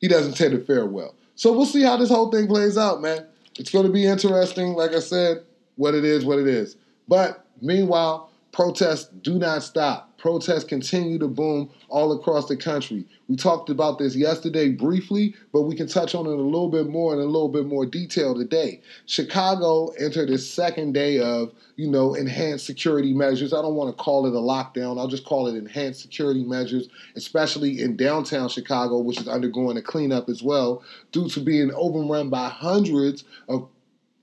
he 0.00 0.08
doesn't 0.08 0.36
tend 0.36 0.52
to 0.52 0.64
fare 0.64 0.86
well. 0.86 1.14
So 1.34 1.52
we'll 1.52 1.66
see 1.66 1.82
how 1.82 1.96
this 1.96 2.08
whole 2.08 2.30
thing 2.30 2.46
plays 2.46 2.78
out, 2.78 3.02
man. 3.02 3.26
It's 3.58 3.70
going 3.70 3.86
to 3.86 3.92
be 3.92 4.06
interesting. 4.06 4.72
Like 4.72 4.92
I 4.92 5.00
said, 5.00 5.44
what 5.76 5.94
it 5.94 6.04
is, 6.04 6.24
what 6.24 6.38
it 6.38 6.46
is. 6.46 6.76
But 7.08 7.44
meanwhile, 7.60 8.30
protests 8.52 9.08
do 9.22 9.38
not 9.38 9.62
stop. 9.62 10.15
Protests 10.26 10.64
continue 10.64 11.20
to 11.20 11.28
boom 11.28 11.70
all 11.88 12.10
across 12.10 12.48
the 12.48 12.56
country. 12.56 13.06
We 13.28 13.36
talked 13.36 13.70
about 13.70 13.98
this 13.98 14.16
yesterday 14.16 14.70
briefly, 14.70 15.36
but 15.52 15.62
we 15.62 15.76
can 15.76 15.86
touch 15.86 16.16
on 16.16 16.26
it 16.26 16.30
a 16.30 16.42
little 16.42 16.68
bit 16.68 16.88
more 16.88 17.14
in 17.14 17.20
a 17.20 17.24
little 17.24 17.48
bit 17.48 17.64
more 17.64 17.86
detail 17.86 18.34
today. 18.34 18.80
Chicago 19.06 19.90
entered 20.00 20.28
its 20.28 20.44
second 20.44 20.94
day 20.94 21.20
of, 21.20 21.52
you 21.76 21.88
know, 21.88 22.14
enhanced 22.14 22.66
security 22.66 23.14
measures. 23.14 23.52
I 23.52 23.62
don't 23.62 23.76
want 23.76 23.96
to 23.96 24.02
call 24.02 24.26
it 24.26 24.34
a 24.34 24.40
lockdown. 24.40 24.98
I'll 24.98 25.06
just 25.06 25.24
call 25.24 25.46
it 25.46 25.54
enhanced 25.54 26.00
security 26.00 26.42
measures, 26.42 26.88
especially 27.14 27.80
in 27.80 27.96
downtown 27.96 28.48
Chicago, 28.48 28.98
which 28.98 29.20
is 29.20 29.28
undergoing 29.28 29.76
a 29.76 29.82
cleanup 29.82 30.28
as 30.28 30.42
well, 30.42 30.82
due 31.12 31.28
to 31.28 31.40
being 31.40 31.70
overrun 31.72 32.30
by 32.30 32.48
hundreds 32.48 33.22
of 33.48 33.68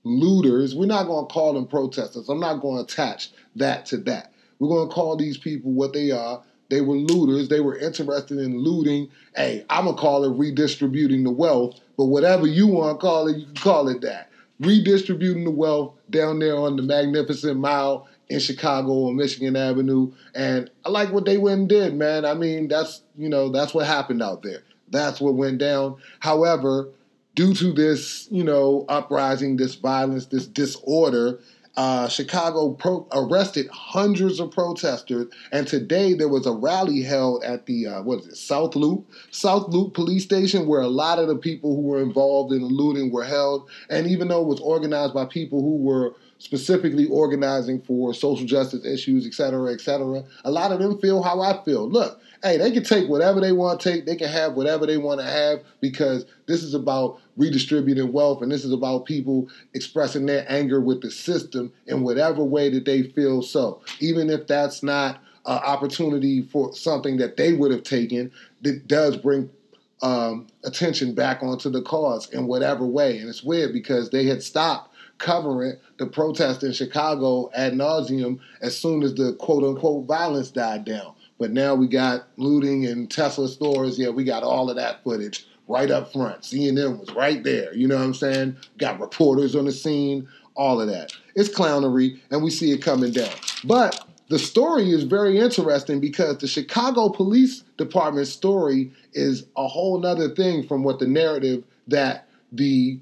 looters. 0.02 0.74
We're 0.74 0.84
not 0.84 1.06
going 1.06 1.26
to 1.26 1.32
call 1.32 1.54
them 1.54 1.66
protesters. 1.66 2.28
I'm 2.28 2.40
not 2.40 2.60
going 2.60 2.84
to 2.84 2.92
attach 2.92 3.30
that 3.56 3.86
to 3.86 3.96
that. 3.96 4.33
We're 4.58 4.68
going 4.68 4.88
to 4.88 4.94
call 4.94 5.16
these 5.16 5.38
people 5.38 5.72
what 5.72 5.92
they 5.92 6.10
are. 6.10 6.42
They 6.70 6.80
were 6.80 6.96
looters. 6.96 7.48
They 7.48 7.60
were 7.60 7.76
interested 7.76 8.38
in 8.38 8.58
looting. 8.58 9.10
Hey, 9.36 9.64
I'm 9.68 9.84
going 9.84 9.96
to 9.96 10.00
call 10.00 10.24
it 10.24 10.38
redistributing 10.38 11.24
the 11.24 11.30
wealth, 11.30 11.80
but 11.96 12.06
whatever 12.06 12.46
you 12.46 12.66
want 12.66 12.98
to 12.98 13.00
call 13.00 13.28
it, 13.28 13.36
you 13.36 13.46
can 13.46 13.54
call 13.54 13.88
it 13.88 14.00
that. 14.00 14.30
Redistributing 14.60 15.44
the 15.44 15.50
wealth 15.50 15.94
down 16.10 16.38
there 16.38 16.56
on 16.56 16.76
the 16.76 16.82
Magnificent 16.82 17.58
Mile 17.58 18.08
in 18.28 18.40
Chicago 18.40 19.08
on 19.08 19.16
Michigan 19.16 19.56
Avenue. 19.56 20.12
And 20.34 20.70
I 20.84 20.88
like 20.88 21.12
what 21.12 21.26
they 21.26 21.36
went 21.36 21.60
and 21.60 21.68
did, 21.68 21.94
man. 21.94 22.24
I 22.24 22.34
mean, 22.34 22.68
that's, 22.68 23.02
you 23.16 23.28
know, 23.28 23.50
that's 23.50 23.74
what 23.74 23.86
happened 23.86 24.22
out 24.22 24.42
there. 24.42 24.62
That's 24.88 25.20
what 25.20 25.34
went 25.34 25.58
down. 25.58 25.96
However, 26.20 26.88
due 27.34 27.54
to 27.54 27.72
this, 27.72 28.28
you 28.30 28.44
know, 28.44 28.84
uprising, 28.88 29.56
this 29.56 29.74
violence, 29.74 30.26
this 30.26 30.46
disorder, 30.46 31.40
uh, 31.76 32.08
Chicago 32.08 32.72
pro- 32.72 33.06
arrested 33.12 33.68
hundreds 33.68 34.38
of 34.38 34.50
protesters, 34.50 35.26
and 35.50 35.66
today 35.66 36.14
there 36.14 36.28
was 36.28 36.46
a 36.46 36.52
rally 36.52 37.02
held 37.02 37.42
at 37.44 37.66
the 37.66 37.86
uh, 37.86 38.02
what 38.02 38.20
is 38.20 38.28
it, 38.28 38.36
South 38.36 38.76
Loop, 38.76 39.06
South 39.30 39.68
Loop 39.68 39.94
Police 39.94 40.24
Station, 40.24 40.66
where 40.66 40.80
a 40.80 40.88
lot 40.88 41.18
of 41.18 41.28
the 41.28 41.36
people 41.36 41.74
who 41.74 41.82
were 41.82 42.00
involved 42.00 42.52
in 42.52 42.60
the 42.60 42.66
looting 42.66 43.10
were 43.10 43.24
held. 43.24 43.68
And 43.90 44.06
even 44.06 44.28
though 44.28 44.42
it 44.42 44.48
was 44.48 44.60
organized 44.60 45.14
by 45.14 45.24
people 45.26 45.60
who 45.60 45.76
were 45.76 46.14
specifically 46.38 47.06
organizing 47.06 47.80
for 47.80 48.12
social 48.12 48.46
justice 48.46 48.84
issues, 48.84 49.26
et 49.26 49.34
cetera, 49.34 49.72
et 49.72 49.80
cetera, 49.80 50.22
a 50.44 50.50
lot 50.50 50.72
of 50.72 50.78
them 50.78 50.98
feel 50.98 51.22
how 51.22 51.40
I 51.40 51.62
feel. 51.64 51.88
Look, 51.88 52.20
hey, 52.42 52.58
they 52.58 52.70
can 52.70 52.84
take 52.84 53.08
whatever 53.08 53.40
they 53.40 53.52
want 53.52 53.80
to 53.80 53.90
take. 53.90 54.04
They 54.04 54.16
can 54.16 54.28
have 54.28 54.54
whatever 54.54 54.86
they 54.86 54.98
want 54.98 55.20
to 55.20 55.26
have 55.26 55.60
because 55.80 56.26
this 56.46 56.62
is 56.62 56.74
about 56.74 57.20
redistributing 57.36 58.12
wealth 58.12 58.42
and 58.42 58.52
this 58.52 58.64
is 58.64 58.72
about 58.72 59.06
people 59.06 59.48
expressing 59.72 60.26
their 60.26 60.44
anger 60.48 60.80
with 60.80 61.00
the 61.00 61.10
system 61.10 61.72
in 61.86 62.02
whatever 62.02 62.44
way 62.44 62.68
that 62.70 62.84
they 62.84 63.02
feel 63.02 63.42
so. 63.42 63.80
Even 64.00 64.28
if 64.28 64.46
that's 64.46 64.82
not 64.82 65.20
an 65.46 65.58
opportunity 65.58 66.42
for 66.42 66.74
something 66.74 67.16
that 67.16 67.36
they 67.36 67.52
would 67.52 67.70
have 67.70 67.82
taken, 67.82 68.30
that 68.62 68.86
does 68.86 69.16
bring 69.16 69.50
um, 70.02 70.46
attention 70.64 71.14
back 71.14 71.42
onto 71.42 71.70
the 71.70 71.80
cause 71.82 72.28
in 72.30 72.46
whatever 72.46 72.84
way. 72.84 73.18
And 73.18 73.28
it's 73.28 73.42
weird 73.42 73.72
because 73.72 74.10
they 74.10 74.26
had 74.26 74.42
stopped 74.42 74.93
covering 75.18 75.76
the 75.98 76.06
protest 76.06 76.62
in 76.62 76.72
Chicago 76.72 77.50
ad 77.54 77.74
nauseum 77.74 78.38
as 78.60 78.76
soon 78.76 79.02
as 79.02 79.14
the 79.14 79.34
quote 79.34 79.64
unquote 79.64 80.06
violence 80.06 80.50
died 80.50 80.84
down. 80.84 81.14
But 81.38 81.52
now 81.52 81.74
we 81.74 81.88
got 81.88 82.28
looting 82.36 82.84
in 82.84 83.06
Tesla 83.06 83.48
stores. 83.48 83.98
Yeah, 83.98 84.10
we 84.10 84.24
got 84.24 84.42
all 84.42 84.70
of 84.70 84.76
that 84.76 85.02
footage 85.02 85.46
right 85.66 85.90
up 85.90 86.12
front. 86.12 86.42
CNN 86.42 86.98
was 86.98 87.10
right 87.14 87.42
there. 87.42 87.74
You 87.74 87.88
know 87.88 87.96
what 87.96 88.04
I'm 88.04 88.14
saying? 88.14 88.56
Got 88.78 89.00
reporters 89.00 89.56
on 89.56 89.64
the 89.64 89.72
scene, 89.72 90.28
all 90.54 90.80
of 90.80 90.88
that. 90.88 91.12
It's 91.34 91.48
clownery, 91.48 92.20
and 92.30 92.42
we 92.42 92.50
see 92.50 92.70
it 92.72 92.82
coming 92.82 93.12
down. 93.12 93.32
But 93.64 94.06
the 94.28 94.38
story 94.38 94.90
is 94.90 95.04
very 95.04 95.38
interesting 95.38 96.00
because 96.00 96.38
the 96.38 96.46
Chicago 96.46 97.08
Police 97.08 97.62
Department 97.76 98.26
story 98.26 98.92
is 99.12 99.46
a 99.56 99.66
whole 99.66 99.98
nother 99.98 100.34
thing 100.34 100.66
from 100.66 100.82
what 100.82 100.98
the 100.98 101.06
narrative 101.06 101.64
that 101.88 102.28
the 102.52 102.98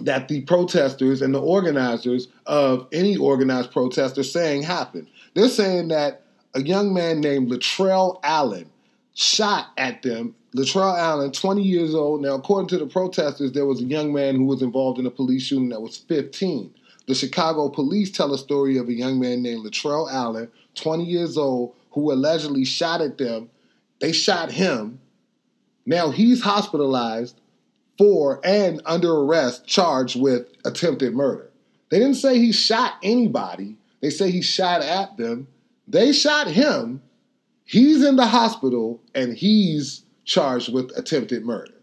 that 0.00 0.28
the 0.28 0.42
protesters 0.42 1.22
and 1.22 1.34
the 1.34 1.40
organizers 1.40 2.28
of 2.46 2.86
any 2.92 3.16
organized 3.16 3.70
protest 3.72 4.18
are 4.18 4.22
saying 4.22 4.62
happened. 4.62 5.06
They're 5.34 5.48
saying 5.48 5.88
that 5.88 6.22
a 6.54 6.62
young 6.62 6.92
man 6.92 7.20
named 7.20 7.50
Latrell 7.50 8.20
Allen 8.22 8.70
shot 9.14 9.68
at 9.76 10.02
them. 10.02 10.34
Latrell 10.54 10.98
Allen, 10.98 11.32
20 11.32 11.62
years 11.62 11.94
old. 11.94 12.20
Now, 12.22 12.34
according 12.34 12.68
to 12.68 12.78
the 12.78 12.86
protesters, 12.86 13.52
there 13.52 13.66
was 13.66 13.80
a 13.80 13.84
young 13.84 14.12
man 14.12 14.36
who 14.36 14.44
was 14.44 14.62
involved 14.62 14.98
in 14.98 15.06
a 15.06 15.10
police 15.10 15.44
shooting 15.44 15.70
that 15.70 15.80
was 15.80 15.96
15. 15.96 16.72
The 17.06 17.14
Chicago 17.14 17.68
police 17.68 18.10
tell 18.10 18.32
a 18.32 18.38
story 18.38 18.76
of 18.76 18.88
a 18.88 18.92
young 18.92 19.18
man 19.18 19.42
named 19.42 19.64
Latrell 19.64 20.10
Allen, 20.12 20.50
20 20.74 21.04
years 21.04 21.36
old, 21.36 21.74
who 21.90 22.12
allegedly 22.12 22.64
shot 22.64 23.00
at 23.00 23.18
them. 23.18 23.50
They 24.00 24.12
shot 24.12 24.52
him. 24.52 25.00
Now 25.84 26.10
he's 26.10 26.42
hospitalized 26.42 27.40
for 28.02 28.40
and 28.44 28.82
under 28.84 29.12
arrest, 29.12 29.66
charged 29.66 30.20
with 30.20 30.48
attempted 30.64 31.14
murder. 31.14 31.50
They 31.90 31.98
didn't 31.98 32.14
say 32.14 32.38
he 32.38 32.52
shot 32.52 32.94
anybody. 33.02 33.76
They 34.00 34.10
say 34.10 34.30
he 34.30 34.42
shot 34.42 34.82
at 34.82 35.16
them 35.16 35.46
they 35.86 36.12
shot 36.12 36.48
him. 36.48 37.02
He's 37.64 38.04
in 38.04 38.16
the 38.16 38.26
hospital 38.26 39.00
and 39.14 39.34
he's 39.36 40.04
charged 40.24 40.72
with 40.72 40.90
attempted 40.96 41.44
murder. 41.44 41.74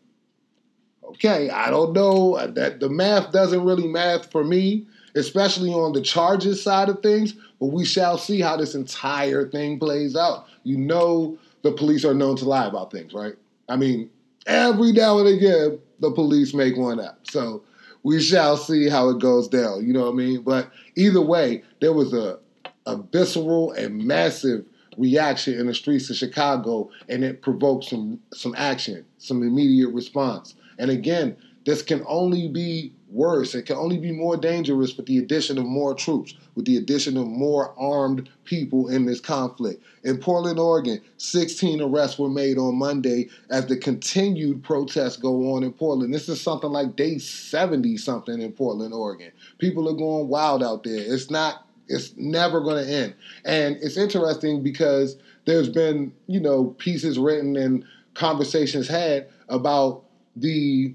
Okay, 1.04 1.50
I 1.50 1.70
don't 1.70 1.94
know 1.94 2.38
that 2.46 2.80
the 2.80 2.90
math 2.90 3.32
doesn't 3.32 3.64
really 3.64 3.88
math 3.88 4.32
for 4.32 4.44
me, 4.44 4.86
especially 5.16 5.72
on 5.72 5.94
the 5.94 6.02
charges 6.02 6.62
side 6.62 6.90
of 6.90 7.02
things, 7.02 7.34
but 7.60 7.68
we 7.68 7.84
shall 7.84 8.18
see 8.18 8.40
how 8.42 8.58
this 8.58 8.76
entire 8.76 9.50
thing 9.50 9.80
plays 9.80 10.16
out. 10.16 10.46
You 10.64 10.78
know 10.78 11.38
the 11.64 11.72
police 11.72 12.06
are 12.06 12.14
known 12.14 12.36
to 12.38 12.46
lie 12.46 12.68
about 12.68 12.92
things, 12.92 13.14
right? 13.14 13.36
I 13.68 13.76
mean, 13.76 14.10
every 14.48 14.92
now 14.92 15.20
and 15.20 15.28
again 15.28 15.80
the 16.00 16.12
police 16.12 16.54
make 16.54 16.78
one 16.78 17.00
up. 17.00 17.20
So 17.30 17.64
we 18.04 18.22
shall 18.22 18.58
see 18.58 18.88
how 18.88 19.10
it 19.10 19.20
goes 19.20 19.48
down, 19.48 19.86
you 19.86 19.94
know 19.94 20.06
what 20.06 20.14
I 20.14 20.16
mean? 20.16 20.42
But 20.42 20.72
either 20.96 21.22
way, 21.22 21.64
there 21.82 21.94
was 21.94 22.14
a 22.14 22.40
a 22.86 22.98
visceral 22.98 23.72
and 23.74 24.04
massive 24.04 24.66
reaction 24.98 25.60
in 25.60 25.68
the 25.68 25.74
streets 25.74 26.10
of 26.10 26.16
Chicago, 26.16 26.90
and 27.08 27.24
it 27.24 27.42
provoked 27.42 27.86
some 27.86 28.20
some 28.34 28.56
action, 28.58 29.06
some 29.18 29.44
immediate 29.44 29.90
response. 29.90 30.56
And 30.78 30.90
again, 30.90 31.38
this 31.66 31.82
can 31.82 32.04
only 32.08 32.48
be 32.48 32.94
worse. 33.12 33.56
It 33.56 33.64
can 33.64 33.76
only 33.76 33.98
be 33.98 34.12
more 34.12 34.38
dangerous 34.38 34.96
with 34.96 35.06
the 35.06 35.18
addition 35.18 35.58
of 35.58 35.66
more 35.66 35.94
troops, 35.94 36.36
with 36.56 36.66
the 36.66 36.78
addition 36.78 37.18
of 37.18 37.28
more 37.28 37.74
armed 37.78 38.30
people 38.46 38.90
in 38.90 39.06
this 39.06 39.20
conflict. 39.20 39.84
In 40.04 40.18
Portland, 40.18 40.60
Oregon, 40.60 41.02
16 41.18 41.82
arrests 41.82 42.20
were 42.20 42.30
made 42.30 42.58
on 42.58 42.76
Monday 42.76 43.30
as 43.50 43.66
the 43.66 43.78
continued 43.78 44.64
protests 44.64 45.18
go 45.18 45.56
on 45.56 45.64
in 45.64 45.74
Portland. 45.74 46.14
This 46.14 46.30
is 46.30 46.42
something 46.42 46.72
like 46.72 46.96
day 46.96 47.18
70 47.18 47.98
something 47.98 48.42
in 48.42 48.52
Portland, 48.52 48.94
Oregon. 48.94 49.32
People 49.58 49.90
are 49.90 49.94
going 49.94 50.28
wild 50.28 50.64
out 50.64 50.84
there. 50.84 51.00
It's 51.00 51.30
not 51.30 51.66
it's 51.90 52.16
never 52.16 52.62
going 52.62 52.86
to 52.86 52.92
end. 52.92 53.16
And 53.46 53.78
it's 53.82 53.98
interesting 53.98 54.62
because 54.62 55.18
there's 55.46 55.70
been, 55.70 56.14
you 56.28 56.40
know, 56.40 56.76
pieces 56.78 57.18
written 57.18 57.58
and 57.58 57.84
conversations 58.14 58.88
had 58.88 59.28
about 59.50 60.04
the 60.36 60.94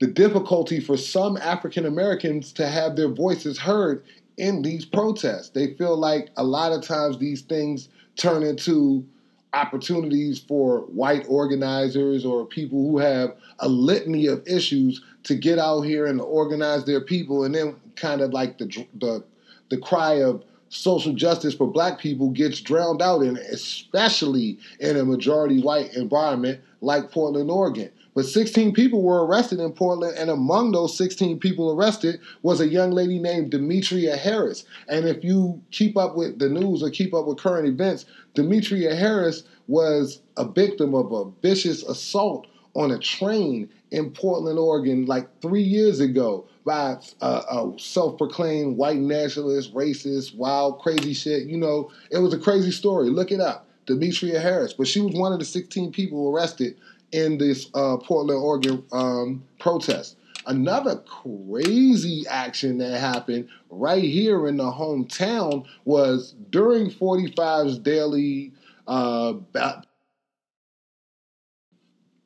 the 0.00 0.06
difficulty 0.06 0.80
for 0.80 0.96
some 0.96 1.36
African 1.36 1.86
Americans 1.86 2.52
to 2.54 2.66
have 2.66 2.96
their 2.96 3.08
voices 3.08 3.58
heard 3.58 4.02
in 4.38 4.62
these 4.62 4.84
protests. 4.84 5.50
They 5.50 5.74
feel 5.74 5.96
like 5.96 6.30
a 6.36 6.44
lot 6.44 6.72
of 6.72 6.82
times 6.82 7.18
these 7.18 7.42
things 7.42 7.88
turn 8.16 8.42
into 8.42 9.04
opportunities 9.52 10.38
for 10.38 10.80
white 10.80 11.26
organizers 11.28 12.24
or 12.24 12.46
people 12.46 12.78
who 12.78 12.98
have 12.98 13.34
a 13.58 13.68
litany 13.68 14.26
of 14.26 14.46
issues 14.46 15.02
to 15.24 15.34
get 15.34 15.58
out 15.58 15.82
here 15.82 16.06
and 16.06 16.20
organize 16.20 16.84
their 16.84 17.00
people 17.00 17.44
and 17.44 17.54
then 17.54 17.76
kind 17.96 18.20
of 18.20 18.32
like 18.32 18.58
the 18.58 18.86
the 19.00 19.22
the 19.68 19.76
cry 19.76 20.14
of 20.22 20.44
social 20.68 21.12
justice 21.12 21.52
for 21.52 21.66
black 21.66 21.98
people 21.98 22.30
gets 22.30 22.60
drowned 22.60 23.02
out 23.02 23.22
in 23.22 23.36
especially 23.36 24.56
in 24.78 24.96
a 24.96 25.04
majority 25.04 25.60
white 25.60 25.92
environment 25.94 26.60
like 26.80 27.10
Portland, 27.10 27.50
Oregon. 27.50 27.90
But 28.14 28.26
16 28.26 28.72
people 28.72 29.02
were 29.02 29.24
arrested 29.24 29.60
in 29.60 29.72
Portland, 29.72 30.16
and 30.16 30.30
among 30.30 30.72
those 30.72 30.96
16 30.98 31.38
people 31.38 31.70
arrested 31.70 32.20
was 32.42 32.60
a 32.60 32.66
young 32.66 32.90
lady 32.90 33.18
named 33.18 33.50
Demetria 33.50 34.16
Harris. 34.16 34.64
And 34.88 35.06
if 35.06 35.22
you 35.22 35.60
keep 35.70 35.96
up 35.96 36.16
with 36.16 36.38
the 36.38 36.48
news 36.48 36.82
or 36.82 36.90
keep 36.90 37.14
up 37.14 37.26
with 37.26 37.38
current 37.38 37.68
events, 37.68 38.06
Demetria 38.34 38.94
Harris 38.94 39.44
was 39.68 40.20
a 40.36 40.44
victim 40.44 40.94
of 40.94 41.12
a 41.12 41.30
vicious 41.40 41.82
assault 41.84 42.46
on 42.74 42.90
a 42.90 42.98
train 42.98 43.68
in 43.90 44.10
Portland, 44.10 44.58
Oregon, 44.58 45.06
like 45.06 45.28
three 45.40 45.62
years 45.62 46.00
ago 46.00 46.46
by 46.64 46.96
a, 47.20 47.26
a 47.26 47.72
self 47.78 48.18
proclaimed 48.18 48.76
white 48.76 48.98
nationalist, 48.98 49.74
racist, 49.74 50.34
wild, 50.36 50.80
crazy 50.80 51.12
shit. 51.12 51.46
You 51.46 51.58
know, 51.58 51.90
it 52.10 52.18
was 52.18 52.32
a 52.32 52.38
crazy 52.38 52.70
story. 52.70 53.08
Look 53.10 53.32
it 53.32 53.40
up. 53.40 53.66
Demetria 53.86 54.38
Harris. 54.38 54.72
But 54.72 54.86
she 54.86 55.00
was 55.00 55.14
one 55.14 55.32
of 55.32 55.38
the 55.38 55.44
16 55.44 55.90
people 55.92 56.30
arrested 56.30 56.76
in 57.12 57.38
this 57.38 57.68
uh, 57.74 57.96
Portland, 57.98 58.40
Oregon 58.40 58.84
um, 58.92 59.44
protest. 59.58 60.16
Another 60.46 60.96
crazy 60.96 62.24
action 62.28 62.78
that 62.78 62.98
happened 62.98 63.48
right 63.68 64.02
here 64.02 64.48
in 64.48 64.56
the 64.56 64.70
hometown 64.70 65.66
was 65.84 66.34
during 66.50 66.90
45's 66.90 67.78
daily. 67.78 68.52
Uh, 68.86 69.34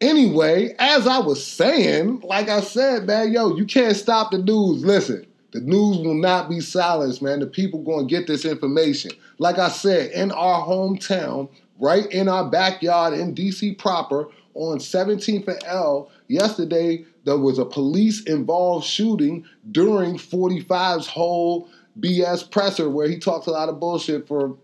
anyway, 0.00 0.74
as 0.78 1.06
I 1.06 1.18
was 1.18 1.44
saying, 1.44 2.20
like 2.20 2.48
I 2.48 2.60
said, 2.60 3.06
man, 3.06 3.32
yo, 3.32 3.56
you 3.56 3.64
can't 3.64 3.96
stop 3.96 4.30
the 4.30 4.38
news. 4.38 4.84
Listen, 4.84 5.26
the 5.52 5.60
news 5.60 5.98
will 5.98 6.14
not 6.14 6.48
be 6.48 6.60
silenced, 6.60 7.22
man. 7.22 7.40
The 7.40 7.46
people 7.46 7.82
going 7.82 8.08
to 8.08 8.14
get 8.14 8.26
this 8.26 8.44
information. 8.44 9.12
Like 9.38 9.58
I 9.58 9.68
said, 9.68 10.12
in 10.12 10.30
our 10.32 10.64
hometown, 10.66 11.48
right 11.78 12.06
in 12.06 12.28
our 12.28 12.48
backyard 12.48 13.14
in 13.14 13.34
DC 13.34 13.78
proper, 13.78 14.28
on 14.54 14.78
17th 14.78 15.48
and 15.48 15.62
L, 15.66 16.10
yesterday 16.28 17.04
there 17.24 17.38
was 17.38 17.58
a 17.58 17.64
police 17.64 18.22
involved 18.24 18.86
shooting 18.86 19.44
during 19.72 20.16
45's 20.16 21.06
whole 21.06 21.68
BS 22.00 22.50
presser 22.50 22.88
where 22.88 23.08
he 23.08 23.18
talks 23.18 23.46
a 23.46 23.50
lot 23.50 23.68
of 23.68 23.80
bullshit 23.80 24.26
for 24.26 24.56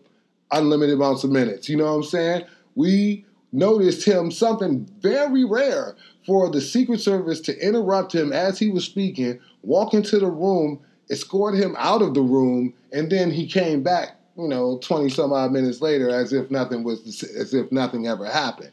unlimited 0.53 0.97
amounts 0.97 1.25
of 1.25 1.31
minutes. 1.31 1.69
You 1.69 1.77
know 1.77 1.85
what 1.85 1.93
I'm 1.93 2.03
saying? 2.05 2.45
We 2.75 3.25
noticed 3.53 4.05
him 4.05 4.31
something 4.31 4.89
very 5.01 5.45
rare 5.45 5.97
for 6.27 6.51
the 6.51 6.61
Secret 6.61 7.01
Service 7.01 7.41
to 7.41 7.67
interrupt 7.67 8.15
him 8.15 8.33
as 8.33 8.59
he 8.59 8.71
was 8.71 8.85
speaking, 8.85 9.41
walk 9.63 9.95
into 9.95 10.19
the 10.19 10.31
room, 10.31 10.81
escort 11.11 11.55
him 11.57 11.75
out 11.79 12.03
of 12.03 12.15
the 12.15 12.21
room, 12.21 12.73
and 12.93 13.11
then 13.11 13.31
he 13.31 13.47
came 13.47 13.83
back, 13.83 14.17
you 14.37 14.47
know, 14.47 14.79
20 14.83 15.09
some 15.09 15.33
odd 15.33 15.51
minutes 15.51 15.81
later 15.81 16.11
as 16.11 16.33
if 16.33 16.51
nothing 16.51 16.85
was 16.85 17.25
as 17.25 17.55
if 17.55 17.73
nothing 17.73 18.07
ever 18.07 18.27
happened 18.27 18.71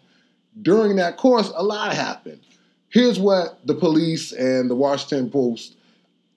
during 0.61 0.95
that 0.97 1.17
course, 1.17 1.51
a 1.55 1.63
lot 1.63 1.93
happened. 1.93 2.39
Here's 2.89 3.19
what 3.19 3.59
the 3.65 3.73
police 3.73 4.31
and 4.31 4.69
the 4.69 4.75
Washington 4.75 5.29
Post 5.29 5.75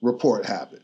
report 0.01 0.45
happened. 0.45 0.81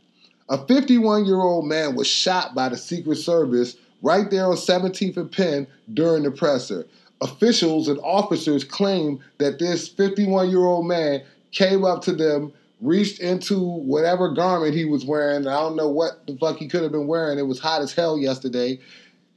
A 0.49 0.57
51 0.65 1.25
year 1.25 1.41
old 1.41 1.67
man 1.67 1.95
was 1.95 2.07
shot 2.07 2.55
by 2.55 2.69
the 2.69 2.77
Secret 2.77 3.17
Service 3.17 3.75
right 4.01 4.29
there 4.31 4.45
on 4.45 4.55
17th 4.55 5.17
and 5.17 5.31
Penn 5.31 5.67
during 5.93 6.23
the 6.23 6.31
presser. 6.31 6.85
Officials 7.19 7.87
and 7.87 7.99
officers 7.99 8.63
claim 8.63 9.19
that 9.39 9.59
this 9.59 9.87
51 9.87 10.49
year 10.49 10.63
old 10.63 10.87
man 10.87 11.23
came 11.51 11.83
up 11.83 12.01
to 12.03 12.13
them, 12.13 12.53
reached 12.79 13.19
into 13.19 13.59
whatever 13.59 14.33
garment 14.33 14.73
he 14.73 14.85
was 14.85 15.03
wearing. 15.03 15.47
I 15.47 15.59
don't 15.59 15.75
know 15.75 15.89
what 15.89 16.25
the 16.27 16.37
fuck 16.37 16.57
he 16.57 16.67
could 16.67 16.83
have 16.83 16.91
been 16.91 17.07
wearing. 17.07 17.39
It 17.39 17.47
was 17.47 17.59
hot 17.59 17.81
as 17.81 17.93
hell 17.93 18.17
yesterday. 18.17 18.79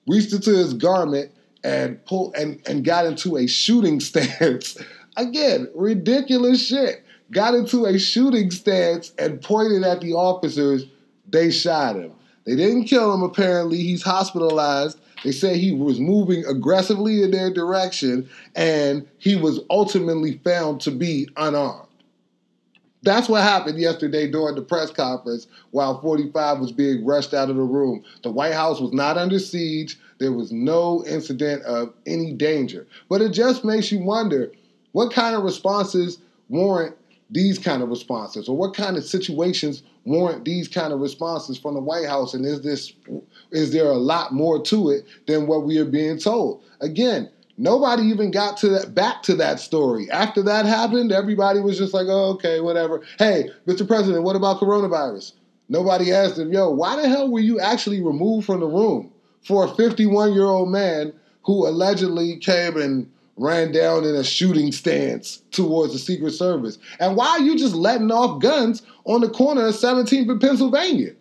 Reached 0.06 0.32
into 0.32 0.50
his 0.50 0.74
garment 0.74 1.32
and 1.64 2.04
pull 2.06 2.32
and, 2.34 2.60
and 2.66 2.84
got 2.84 3.06
into 3.06 3.36
a 3.36 3.46
shooting 3.46 4.00
stance. 4.00 4.76
Again, 5.16 5.68
ridiculous 5.74 6.64
shit. 6.64 7.04
Got 7.30 7.54
into 7.54 7.86
a 7.86 7.98
shooting 7.98 8.50
stance 8.50 9.12
and 9.18 9.40
pointed 9.40 9.84
at 9.84 10.00
the 10.00 10.14
officers. 10.14 10.84
They 11.28 11.50
shot 11.50 11.96
him. 11.96 12.12
They 12.44 12.56
didn't 12.56 12.84
kill 12.84 13.14
him, 13.14 13.22
apparently. 13.22 13.78
He's 13.78 14.02
hospitalized. 14.02 14.98
They 15.22 15.32
say 15.32 15.58
he 15.58 15.72
was 15.72 16.00
moving 16.00 16.44
aggressively 16.46 17.22
in 17.22 17.30
their 17.30 17.52
direction 17.52 18.28
and 18.56 19.06
he 19.18 19.36
was 19.36 19.60
ultimately 19.68 20.40
found 20.44 20.80
to 20.82 20.90
be 20.90 21.28
unarmed. 21.36 21.86
That's 23.02 23.28
what 23.28 23.42
happened 23.42 23.78
yesterday 23.78 24.30
during 24.30 24.56
the 24.56 24.62
press 24.62 24.90
conference 24.90 25.46
while 25.70 26.00
45 26.00 26.58
was 26.58 26.72
being 26.72 27.04
rushed 27.04 27.32
out 27.32 27.48
of 27.48 27.56
the 27.56 27.62
room. 27.62 28.02
The 28.22 28.30
White 28.30 28.52
House 28.52 28.80
was 28.80 28.92
not 28.92 29.16
under 29.16 29.38
siege. 29.38 29.98
There 30.20 30.32
was 30.32 30.52
no 30.52 31.02
incident 31.06 31.62
of 31.64 31.94
any 32.06 32.34
danger. 32.34 32.86
But 33.08 33.22
it 33.22 33.30
just 33.30 33.64
makes 33.64 33.90
you 33.90 34.00
wonder 34.00 34.52
what 34.92 35.12
kind 35.12 35.34
of 35.34 35.42
responses 35.42 36.18
warrant 36.50 36.94
these 37.30 37.58
kind 37.58 37.82
of 37.82 37.88
responses 37.88 38.48
or 38.48 38.56
what 38.56 38.74
kind 38.74 38.96
of 38.96 39.04
situations 39.04 39.82
warrant 40.04 40.44
these 40.44 40.68
kind 40.68 40.92
of 40.92 41.00
responses 41.00 41.58
from 41.58 41.74
the 41.74 41.80
White 41.80 42.06
House 42.06 42.34
and 42.34 42.44
is 42.44 42.60
this 42.60 42.92
is 43.50 43.72
there 43.72 43.86
a 43.86 43.96
lot 43.96 44.32
more 44.32 44.60
to 44.64 44.90
it 44.90 45.06
than 45.26 45.46
what 45.46 45.64
we 45.64 45.78
are 45.78 45.84
being 45.84 46.18
told? 46.18 46.62
Again, 46.80 47.30
nobody 47.56 48.02
even 48.02 48.30
got 48.30 48.56
to 48.58 48.68
that 48.70 48.94
back 48.94 49.22
to 49.22 49.34
that 49.36 49.58
story. 49.58 50.10
After 50.10 50.42
that 50.42 50.66
happened, 50.66 51.12
everybody 51.12 51.60
was 51.60 51.78
just 51.78 51.94
like, 51.94 52.08
oh, 52.08 52.32
okay, 52.32 52.60
whatever. 52.60 53.02
Hey, 53.18 53.48
Mr. 53.66 53.86
President, 53.86 54.24
what 54.24 54.36
about 54.36 54.60
coronavirus? 54.60 55.32
Nobody 55.68 56.12
asked 56.12 56.36
him, 56.36 56.52
yo, 56.52 56.68
why 56.68 57.00
the 57.00 57.08
hell 57.08 57.30
were 57.30 57.40
you 57.40 57.60
actually 57.60 58.02
removed 58.02 58.44
from 58.44 58.60
the 58.60 58.66
room? 58.66 59.09
For 59.42 59.64
a 59.64 59.68
51 59.68 60.32
year 60.32 60.44
old 60.44 60.70
man 60.70 61.12
who 61.44 61.66
allegedly 61.66 62.36
came 62.36 62.76
and 62.76 63.10
ran 63.36 63.72
down 63.72 64.04
in 64.04 64.14
a 64.14 64.22
shooting 64.22 64.70
stance 64.70 65.42
towards 65.50 65.92
the 65.92 65.98
Secret 65.98 66.32
Service? 66.32 66.78
And 66.98 67.16
why 67.16 67.28
are 67.28 67.40
you 67.40 67.56
just 67.56 67.74
letting 67.74 68.10
off 68.10 68.40
guns 68.40 68.82
on 69.04 69.20
the 69.20 69.30
corner 69.30 69.66
of 69.66 69.74
17th 69.74 70.30
and 70.30 70.40
Pennsylvania? 70.40 71.12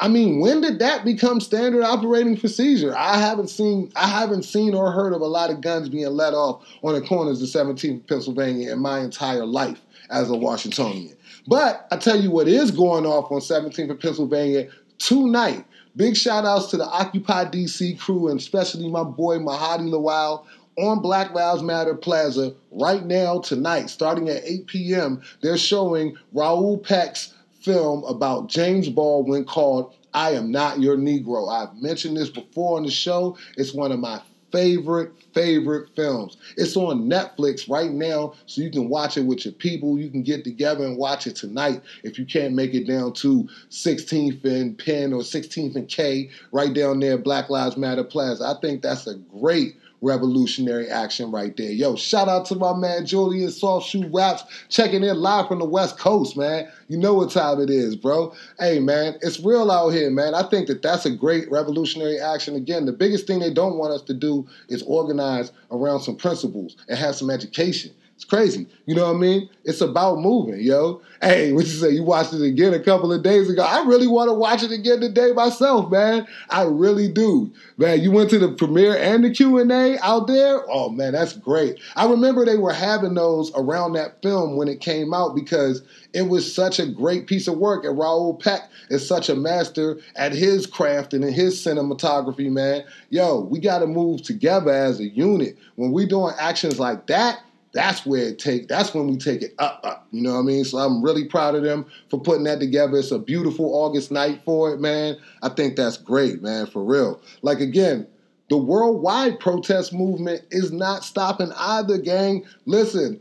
I 0.00 0.08
mean, 0.08 0.40
when 0.40 0.62
did 0.62 0.78
that 0.78 1.04
become 1.04 1.40
standard 1.40 1.84
operating 1.84 2.38
procedure? 2.38 2.96
I 2.96 3.18
haven't 3.18 3.48
seen 3.48 3.92
I 3.94 4.08
haven't 4.08 4.44
seen 4.44 4.74
or 4.74 4.90
heard 4.90 5.12
of 5.12 5.20
a 5.20 5.26
lot 5.26 5.50
of 5.50 5.60
guns 5.60 5.90
being 5.90 6.08
let 6.08 6.32
off 6.32 6.66
on 6.82 6.94
the 6.94 7.02
corners 7.02 7.42
of 7.42 7.48
17th 7.48 8.08
Pennsylvania 8.08 8.72
in 8.72 8.78
my 8.78 9.00
entire 9.00 9.44
life 9.44 9.84
as 10.08 10.30
a 10.30 10.34
Washingtonian. 10.34 11.14
But 11.46 11.86
I 11.90 11.98
tell 11.98 12.18
you 12.18 12.30
what 12.30 12.48
is 12.48 12.70
going 12.70 13.04
off 13.04 13.30
on 13.30 13.40
17th 13.40 13.90
and 13.90 14.00
Pennsylvania 14.00 14.68
tonight 14.98 15.66
Big 15.96 16.16
shout 16.16 16.44
outs 16.44 16.66
to 16.70 16.76
the 16.76 16.86
Occupy 16.86 17.46
DC 17.46 17.98
crew 17.98 18.28
and 18.28 18.38
especially 18.38 18.88
my 18.88 19.02
boy 19.02 19.38
Mahadi 19.38 19.88
Lawal 19.90 20.44
on 20.78 21.02
Black 21.02 21.32
Lives 21.34 21.62
Matter 21.62 21.94
Plaza 21.94 22.54
right 22.70 23.04
now 23.04 23.40
tonight, 23.40 23.90
starting 23.90 24.28
at 24.28 24.44
8 24.44 24.66
p.m. 24.66 25.22
They're 25.42 25.58
showing 25.58 26.16
Raoul 26.32 26.78
Peck's 26.78 27.34
film 27.60 28.04
about 28.04 28.48
James 28.48 28.88
Baldwin 28.88 29.44
called 29.44 29.94
I 30.14 30.30
Am 30.32 30.50
Not 30.50 30.80
Your 30.80 30.96
Negro. 30.96 31.50
I've 31.50 31.74
mentioned 31.80 32.16
this 32.16 32.30
before 32.30 32.76
on 32.78 32.84
the 32.84 32.90
show. 32.90 33.36
It's 33.56 33.74
one 33.74 33.92
of 33.92 34.00
my 34.00 34.20
favorite, 34.52 35.12
favorite 35.32 35.88
films. 35.94 36.36
It's 36.56 36.76
on 36.76 37.08
Netflix 37.08 37.68
right 37.68 37.90
now, 37.90 38.34
so 38.46 38.62
you 38.62 38.70
can 38.70 38.88
watch 38.88 39.16
it 39.16 39.22
with 39.22 39.44
your 39.44 39.54
people. 39.54 39.98
You 39.98 40.10
can 40.10 40.22
get 40.22 40.44
together 40.44 40.84
and 40.84 40.96
watch 40.96 41.26
it 41.26 41.36
tonight 41.36 41.82
if 42.02 42.18
you 42.18 42.26
can't 42.26 42.54
make 42.54 42.74
it 42.74 42.86
down 42.86 43.12
to 43.14 43.48
16th 43.70 44.44
and 44.44 44.78
Penn 44.78 45.12
or 45.12 45.20
16th 45.22 45.76
and 45.76 45.88
K, 45.88 46.30
right 46.52 46.72
down 46.72 47.00
there, 47.00 47.18
Black 47.18 47.50
Lives 47.50 47.76
Matter 47.76 48.04
Plaza. 48.04 48.44
I 48.44 48.60
think 48.60 48.82
that's 48.82 49.06
a 49.06 49.14
great 49.14 49.76
revolutionary 50.00 50.88
action 50.88 51.30
right 51.30 51.56
there. 51.56 51.70
Yo, 51.70 51.96
shout 51.96 52.28
out 52.28 52.46
to 52.46 52.54
my 52.54 52.74
man 52.74 53.06
Julian 53.06 53.50
Soft 53.50 53.88
Shoe 53.88 54.08
Raps 54.12 54.44
checking 54.68 55.02
in 55.02 55.16
live 55.20 55.48
from 55.48 55.58
the 55.58 55.64
West 55.64 55.98
Coast, 55.98 56.36
man. 56.36 56.68
You 56.88 56.98
know 56.98 57.14
what 57.14 57.30
time 57.30 57.60
it 57.60 57.70
is, 57.70 57.96
bro. 57.96 58.34
Hey, 58.58 58.78
man, 58.78 59.16
it's 59.22 59.40
real 59.40 59.70
out 59.70 59.90
here, 59.90 60.10
man. 60.10 60.34
I 60.34 60.42
think 60.48 60.68
that 60.68 60.82
that's 60.82 61.06
a 61.06 61.10
great 61.10 61.50
revolutionary 61.50 62.18
action. 62.18 62.56
Again, 62.56 62.86
the 62.86 62.92
biggest 62.92 63.26
thing 63.26 63.38
they 63.38 63.52
don't 63.52 63.78
want 63.78 63.92
us 63.92 64.02
to 64.02 64.14
do 64.14 64.46
is 64.68 64.82
organize 64.82 65.52
around 65.70 66.00
some 66.00 66.16
principles 66.16 66.76
and 66.88 66.98
have 66.98 67.14
some 67.14 67.30
education. 67.30 67.92
It's 68.20 68.28
crazy. 68.28 68.66
You 68.84 68.94
know 68.94 69.06
what 69.06 69.16
I 69.16 69.18
mean? 69.18 69.48
It's 69.64 69.80
about 69.80 70.18
moving, 70.18 70.60
yo. 70.60 71.00
Hey, 71.22 71.54
what 71.54 71.64
you 71.64 71.70
say? 71.70 71.88
You 71.88 72.04
watched 72.04 72.34
it 72.34 72.42
again 72.42 72.74
a 72.74 72.78
couple 72.78 73.10
of 73.14 73.22
days 73.22 73.48
ago. 73.48 73.62
I 73.62 73.82
really 73.86 74.06
want 74.06 74.28
to 74.28 74.34
watch 74.34 74.62
it 74.62 74.70
again 74.70 75.00
today 75.00 75.32
myself, 75.32 75.90
man. 75.90 76.28
I 76.50 76.64
really 76.64 77.10
do. 77.10 77.50
Man, 77.78 78.02
you 78.02 78.10
went 78.10 78.28
to 78.28 78.38
the 78.38 78.52
premiere 78.52 78.94
and 78.94 79.24
the 79.24 79.30
Q&A 79.30 79.98
out 80.00 80.26
there? 80.26 80.70
Oh, 80.70 80.90
man, 80.90 81.14
that's 81.14 81.32
great. 81.32 81.80
I 81.96 82.10
remember 82.10 82.44
they 82.44 82.58
were 82.58 82.74
having 82.74 83.14
those 83.14 83.50
around 83.54 83.94
that 83.94 84.20
film 84.20 84.58
when 84.58 84.68
it 84.68 84.82
came 84.82 85.14
out 85.14 85.34
because 85.34 85.82
it 86.12 86.28
was 86.28 86.54
such 86.54 86.78
a 86.78 86.86
great 86.86 87.26
piece 87.26 87.48
of 87.48 87.56
work. 87.56 87.86
And 87.86 87.98
Raoul 87.98 88.34
Peck 88.34 88.68
is 88.90 89.08
such 89.08 89.30
a 89.30 89.34
master 89.34 89.98
at 90.16 90.32
his 90.32 90.66
craft 90.66 91.14
and 91.14 91.24
in 91.24 91.32
his 91.32 91.58
cinematography, 91.64 92.50
man. 92.50 92.84
Yo, 93.08 93.40
we 93.40 93.60
got 93.60 93.78
to 93.78 93.86
move 93.86 94.20
together 94.20 94.72
as 94.72 95.00
a 95.00 95.08
unit. 95.08 95.56
When 95.76 95.90
we 95.90 96.04
doing 96.04 96.34
actions 96.38 96.78
like 96.78 97.06
that, 97.06 97.40
that's 97.72 98.04
where 98.04 98.28
it 98.28 98.38
take 98.38 98.68
that's 98.68 98.94
when 98.94 99.06
we 99.06 99.16
take 99.16 99.42
it 99.42 99.54
up 99.58 99.80
up 99.84 100.06
you 100.10 100.22
know 100.22 100.34
what 100.34 100.40
i 100.40 100.42
mean? 100.42 100.64
So 100.64 100.78
i'm 100.78 101.02
really 101.02 101.26
proud 101.26 101.54
of 101.54 101.62
them 101.62 101.86
for 102.08 102.20
putting 102.20 102.44
that 102.44 102.60
together. 102.60 102.98
It's 102.98 103.10
a 103.10 103.18
beautiful 103.18 103.74
august 103.74 104.10
night 104.10 104.42
for 104.44 104.72
it 104.72 104.80
man. 104.80 105.16
I 105.42 105.50
think 105.50 105.76
that's 105.76 105.96
great 105.96 106.42
man 106.42 106.66
for 106.66 106.84
real. 106.84 107.20
Like 107.42 107.60
again 107.60 108.06
the 108.48 108.56
worldwide 108.56 109.38
protest 109.38 109.92
movement 109.92 110.42
is 110.50 110.72
not 110.72 111.04
stopping 111.04 111.52
either 111.56 111.98
gang. 111.98 112.44
Listen 112.66 113.20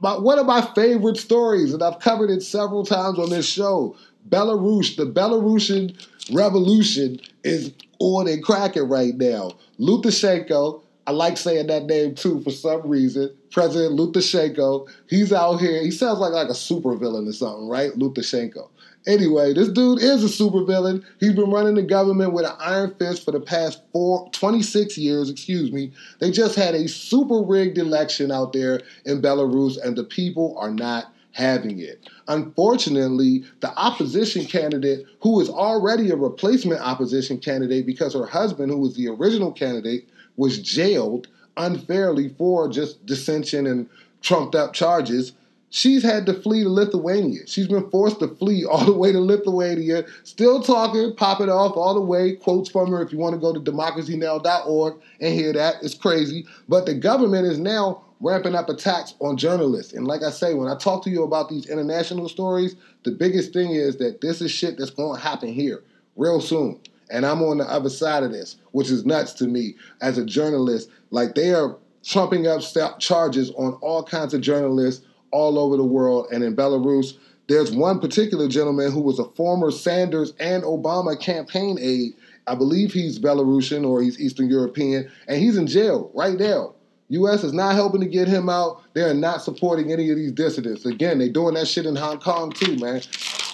one 0.00 0.38
of 0.38 0.46
my 0.46 0.60
favorite 0.74 1.16
stories 1.16 1.72
and 1.72 1.80
i've 1.80 2.00
covered 2.00 2.28
it 2.28 2.42
several 2.42 2.84
times 2.84 3.20
on 3.20 3.30
this 3.30 3.46
show 3.46 3.96
belarus 4.28 4.96
the 4.96 5.06
belarusian 5.06 5.96
revolution 6.32 7.20
is 7.44 7.72
on 7.98 8.28
and 8.28 8.42
cracking 8.42 8.88
right 8.88 9.16
now. 9.16 9.52
Lukashenko 9.78 10.82
I 11.06 11.10
like 11.10 11.36
saying 11.36 11.66
that 11.66 11.86
name 11.86 12.14
too 12.14 12.40
for 12.42 12.50
some 12.50 12.86
reason. 12.86 13.34
President 13.50 13.98
Lukashenko. 13.98 14.88
He's 15.08 15.32
out 15.32 15.56
here. 15.56 15.82
He 15.82 15.90
sounds 15.90 16.18
like 16.18 16.32
like 16.32 16.48
a 16.48 16.52
supervillain 16.52 17.28
or 17.28 17.32
something, 17.32 17.68
right? 17.68 17.92
Lukashenko. 17.92 18.68
Anyway, 19.06 19.52
this 19.52 19.68
dude 19.68 20.00
is 20.00 20.22
a 20.22 20.28
supervillain. 20.28 21.04
He's 21.18 21.32
been 21.32 21.50
running 21.50 21.74
the 21.74 21.82
government 21.82 22.32
with 22.32 22.46
an 22.46 22.54
iron 22.60 22.94
fist 22.94 23.24
for 23.24 23.32
the 23.32 23.40
past 23.40 23.82
four, 23.92 24.30
26 24.30 24.96
years, 24.96 25.28
excuse 25.28 25.72
me. 25.72 25.92
They 26.20 26.30
just 26.30 26.54
had 26.54 26.76
a 26.76 26.88
super 26.88 27.42
rigged 27.42 27.78
election 27.78 28.30
out 28.30 28.52
there 28.52 28.80
in 29.04 29.20
Belarus, 29.20 29.76
and 29.82 29.96
the 29.96 30.04
people 30.04 30.56
are 30.56 30.70
not 30.70 31.12
having 31.32 31.80
it. 31.80 32.08
Unfortunately, 32.28 33.44
the 33.60 33.76
opposition 33.76 34.44
candidate, 34.44 35.04
who 35.20 35.40
is 35.40 35.48
already 35.48 36.10
a 36.10 36.16
replacement 36.16 36.80
opposition 36.80 37.38
candidate 37.38 37.86
because 37.86 38.14
her 38.14 38.26
husband, 38.26 38.70
who 38.70 38.78
was 38.78 38.94
the 38.94 39.08
original 39.08 39.50
candidate, 39.50 40.08
was 40.36 40.60
jailed 40.60 41.28
unfairly 41.56 42.28
for 42.30 42.68
just 42.68 43.04
dissension 43.06 43.66
and 43.66 43.88
trumped 44.20 44.54
up 44.54 44.72
charges. 44.72 45.32
She's 45.70 46.02
had 46.02 46.26
to 46.26 46.34
flee 46.34 46.64
to 46.64 46.68
Lithuania. 46.68 47.46
She's 47.46 47.66
been 47.66 47.88
forced 47.88 48.20
to 48.20 48.28
flee 48.28 48.64
all 48.70 48.84
the 48.84 48.92
way 48.92 49.12
to 49.12 49.20
Lithuania, 49.20 50.04
still 50.22 50.62
talking, 50.62 51.14
popping 51.16 51.48
off 51.48 51.76
all 51.76 51.94
the 51.94 52.00
way. 52.00 52.36
Quotes 52.36 52.70
from 52.70 52.90
her 52.90 53.02
if 53.02 53.12
you 53.12 53.18
want 53.18 53.34
to 53.34 53.40
go 53.40 53.52
to 53.52 53.60
democracynow.org 53.60 54.94
and 55.20 55.34
hear 55.34 55.52
that. 55.54 55.76
It's 55.82 55.94
crazy. 55.94 56.46
But 56.68 56.86
the 56.86 56.94
government 56.94 57.46
is 57.46 57.58
now 57.58 58.02
ramping 58.20 58.54
up 58.54 58.68
attacks 58.68 59.14
on 59.20 59.36
journalists. 59.36 59.94
And 59.94 60.06
like 60.06 60.22
I 60.22 60.30
say, 60.30 60.54
when 60.54 60.68
I 60.68 60.76
talk 60.76 61.02
to 61.04 61.10
you 61.10 61.24
about 61.24 61.48
these 61.48 61.66
international 61.66 62.28
stories, 62.28 62.76
the 63.02 63.10
biggest 63.10 63.52
thing 63.52 63.72
is 63.72 63.96
that 63.96 64.20
this 64.20 64.40
is 64.40 64.50
shit 64.50 64.78
that's 64.78 64.90
going 64.90 65.18
to 65.18 65.26
happen 65.26 65.52
here 65.52 65.82
real 66.16 66.40
soon 66.40 66.78
and 67.10 67.26
I'm 67.26 67.42
on 67.42 67.58
the 67.58 67.64
other 67.64 67.90
side 67.90 68.22
of 68.22 68.32
this, 68.32 68.56
which 68.72 68.90
is 68.90 69.04
nuts 69.04 69.32
to 69.34 69.46
me 69.46 69.74
as 70.00 70.18
a 70.18 70.24
journalist. 70.24 70.90
Like 71.10 71.34
they 71.34 71.52
are 71.52 71.76
trumping 72.04 72.46
up 72.46 72.62
charges 72.98 73.50
on 73.52 73.74
all 73.74 74.02
kinds 74.02 74.34
of 74.34 74.40
journalists 74.40 75.04
all 75.30 75.58
over 75.58 75.76
the 75.76 75.84
world 75.84 76.26
and 76.32 76.42
in 76.42 76.56
Belarus. 76.56 77.16
There's 77.48 77.72
one 77.72 78.00
particular 78.00 78.48
gentleman 78.48 78.92
who 78.92 79.00
was 79.00 79.18
a 79.18 79.24
former 79.24 79.70
Sanders 79.70 80.32
and 80.38 80.62
Obama 80.62 81.18
campaign 81.18 81.78
aide. 81.80 82.14
I 82.46 82.54
believe 82.54 82.92
he's 82.92 83.18
Belarusian 83.18 83.86
or 83.86 84.02
he's 84.02 84.20
Eastern 84.20 84.48
European, 84.48 85.10
and 85.28 85.40
he's 85.40 85.56
in 85.56 85.66
jail 85.66 86.10
right 86.14 86.38
now. 86.38 86.74
U.S. 87.08 87.44
is 87.44 87.52
not 87.52 87.74
helping 87.74 88.00
to 88.00 88.06
get 88.06 88.26
him 88.26 88.48
out. 88.48 88.82
They 88.94 89.02
are 89.02 89.12
not 89.12 89.42
supporting 89.42 89.92
any 89.92 90.10
of 90.10 90.16
these 90.16 90.32
dissidents. 90.32 90.86
Again, 90.86 91.18
they're 91.18 91.28
doing 91.28 91.54
that 91.54 91.68
shit 91.68 91.84
in 91.84 91.94
Hong 91.94 92.18
Kong 92.18 92.52
too, 92.52 92.76
man. 92.76 93.02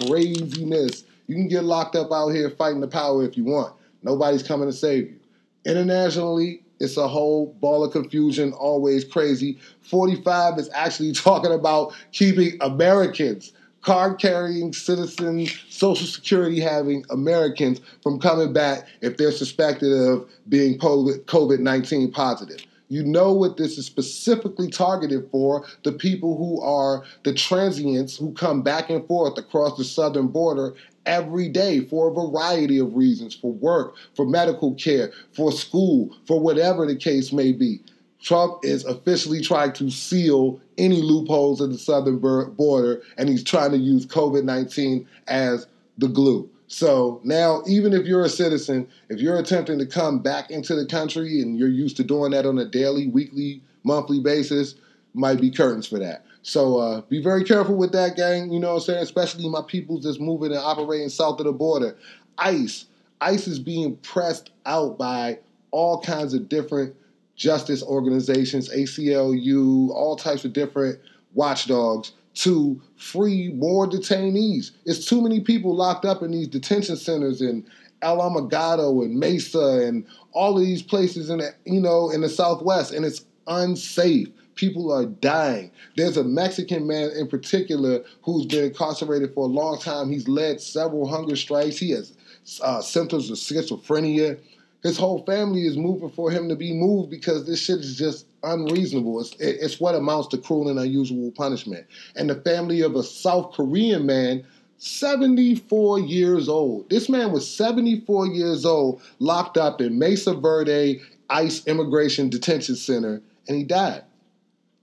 Craziness. 0.07 1.03
You 1.29 1.37
can 1.37 1.47
get 1.47 1.62
locked 1.62 1.95
up 1.95 2.11
out 2.11 2.31
here 2.31 2.51
fighting 2.51 2.81
the 2.81 2.88
power 2.88 3.25
if 3.25 3.37
you 3.37 3.45
want. 3.45 3.75
Nobody's 4.03 4.43
coming 4.43 4.69
to 4.69 4.73
save 4.73 5.11
you. 5.11 5.21
Internationally, 5.64 6.62
it's 6.81 6.97
a 6.97 7.07
whole 7.07 7.55
ball 7.61 7.85
of 7.85 7.93
confusion, 7.93 8.53
always 8.53 9.05
crazy. 9.05 9.59
45 9.83 10.59
is 10.59 10.71
actually 10.75 11.12
talking 11.12 11.53
about 11.53 11.95
keeping 12.12 12.57
Americans, 12.61 13.53
card 13.83 14.19
carrying 14.19 14.73
citizens, 14.73 15.55
Social 15.69 16.07
Security 16.07 16.61
having 16.61 17.05
Americans 17.11 17.81
from 18.03 18.19
coming 18.19 18.53
back 18.53 18.87
if 19.03 19.19
they're 19.19 19.31
suspected 19.31 19.93
of 19.93 20.29
being 20.49 20.79
COVID 20.79 21.61
19 21.61 22.11
positive. 22.11 22.64
You 22.91 23.05
know 23.05 23.35
what 23.35 23.59
this 23.59 23.77
is 23.77 23.85
specifically 23.85 24.71
targeted 24.71 25.29
for 25.31 25.67
the 25.85 25.93
people 25.93 26.38
who 26.38 26.59
are 26.62 27.05
the 27.23 27.35
transients 27.35 28.17
who 28.17 28.33
come 28.33 28.62
back 28.62 28.88
and 28.88 29.07
forth 29.07 29.37
across 29.37 29.77
the 29.77 29.85
southern 29.85 30.29
border 30.29 30.75
every 31.09 31.49
day 31.49 31.81
for 31.81 32.09
a 32.09 32.14
variety 32.14 32.79
of 32.79 32.94
reasons 32.94 33.35
for 33.35 33.53
work, 33.53 33.97
for 34.14 34.27
medical 34.27 34.75
care, 34.75 35.11
for 35.33 35.51
school, 35.51 36.14
for 36.27 36.38
whatever 36.38 36.87
the 36.87 36.94
case 36.94 37.33
may 37.33 37.51
be. 37.51 37.81
Trump 38.21 38.59
is 38.62 38.85
officially 38.85 39.40
trying 39.40 39.73
to 39.73 39.90
seal 39.90 40.61
any 40.77 41.01
loopholes 41.01 41.61
in 41.61 41.73
the 41.73 41.79
southern 41.79 42.18
border, 42.18 43.03
and 43.16 43.29
he's 43.29 43.44
trying 43.44 43.71
to 43.71 43.79
use 43.79 44.07
COVID 44.07 44.44
19 44.44 45.09
as 45.29 45.66
the 45.97 46.09
glue. 46.09 46.49
So 46.66 47.21
now, 47.25 47.62
even 47.66 47.94
if 47.94 48.07
you're 48.07 48.25
a 48.25 48.29
citizen, 48.29 48.87
if 49.09 49.21
you're 49.21 49.38
attempting 49.38 49.79
to 49.79 49.87
come 49.87 50.18
back 50.18 50.51
into 50.51 50.75
the 50.75 50.85
country 50.85 51.40
and 51.40 51.59
you're 51.59 51.68
used 51.68 51.97
to 51.97 52.05
doing 52.05 52.33
that 52.33 52.44
on 52.44 52.59
a 52.59 52.66
daily, 52.66 53.09
weekly, 53.09 53.62
monthly 53.85 54.21
basis, 54.21 54.75
might 55.14 55.40
be 55.40 55.51
curtains 55.51 55.87
for 55.87 55.99
that. 55.99 56.25
So 56.49 56.79
uh, 56.79 57.03
be 57.03 57.23
very 57.23 57.45
careful 57.45 57.77
with 57.77 57.93
that, 57.93 58.17
gang. 58.17 58.51
You 58.51 58.59
know 58.59 58.69
what 58.69 58.77
I'm 58.77 58.81
saying? 58.81 59.03
Especially 59.03 59.47
my 59.51 59.61
peoples 59.61 60.05
that's 60.05 60.19
moving 60.19 60.51
and 60.51 60.61
operating 60.61 61.11
south 61.11 61.41
of 61.41 61.45
the 61.45 61.53
border. 61.53 61.95
ICE. 62.39 62.87
ICE 63.21 63.49
is 63.49 63.59
being 63.59 63.97
pressed 63.99 64.49
out 64.65 64.97
by 64.97 65.41
all 65.73 66.01
kinds 66.01 66.33
of 66.33 66.49
different 66.49 66.97
justice 67.37 67.83
organizations, 67.83 68.71
ACLU, 68.71 69.91
all 69.91 70.17
types 70.17 70.47
of 70.47 70.55
different 70.55 70.99
watchdogs 71.35 72.13
to 72.37 72.81
free 72.97 73.53
more 73.53 73.87
detainees. 73.87 74.71
It's 74.87 75.05
too 75.05 75.21
many 75.21 75.41
people 75.41 75.77
locked 75.77 76.07
up 76.07 76.23
in 76.23 76.31
these 76.31 76.49
detention 76.49 76.97
centers 76.97 77.43
in 77.43 77.67
El 78.01 78.21
Alamogordo 78.21 79.05
and 79.05 79.21
Mesa 79.21 79.85
and 79.87 80.07
all 80.33 80.57
of 80.57 80.65
these 80.65 80.83
places 80.83 81.29
in 81.29 81.41
the, 81.41 81.51
you 81.67 81.83
know 81.83 82.09
in 82.09 82.23
the 82.23 82.29
Southwest, 82.31 82.95
and 82.95 83.05
it's 83.05 83.27
unsafe. 83.49 84.29
People 84.59 84.92
are 84.92 85.07
dying. 85.07 85.71
There's 85.97 86.16
a 86.16 86.25
Mexican 86.25 86.85
man 86.88 87.11
in 87.16 87.29
particular 87.29 88.03
who's 88.23 88.44
been 88.44 88.64
incarcerated 88.64 89.33
for 89.33 89.44
a 89.44 89.49
long 89.49 89.79
time. 89.79 90.11
He's 90.11 90.27
led 90.27 90.61
several 90.61 91.07
hunger 91.07 91.37
strikes. 91.37 91.79
He 91.79 91.92
has 91.92 92.12
uh, 92.61 92.83
symptoms 92.83 93.31
of 93.31 93.37
schizophrenia. 93.37 94.37
His 94.83 94.99
whole 94.99 95.25
family 95.25 95.64
is 95.64 95.77
moving 95.77 96.11
for 96.11 96.33
him 96.33 96.49
to 96.49 96.57
be 96.57 96.73
moved 96.73 97.09
because 97.09 97.47
this 97.47 97.62
shit 97.62 97.79
is 97.79 97.97
just 97.97 98.27
unreasonable. 98.42 99.21
It's, 99.21 99.37
it's 99.38 99.79
what 99.79 99.94
amounts 99.94 100.27
to 100.29 100.38
cruel 100.38 100.68
and 100.68 100.81
unusual 100.81 101.31
punishment. 101.31 101.87
And 102.16 102.29
the 102.29 102.40
family 102.42 102.81
of 102.81 102.97
a 102.97 103.05
South 103.05 103.53
Korean 103.53 104.07
man 104.07 104.44
74 104.79 106.01
years 106.01 106.49
old. 106.49 106.90
This 106.90 107.09
man 107.09 107.31
was 107.31 107.49
74 107.49 108.27
years 108.27 108.64
old, 108.64 109.03
locked 109.21 109.57
up 109.57 109.81
in 109.81 110.01
Mesa 110.01 110.35
Verde 110.35 111.01
ICE 111.31 111.64
Immigration 111.66 112.29
Detention 112.29 112.75
Center, 112.75 113.23
and 113.47 113.57
he 113.57 113.62
died. 113.62 114.03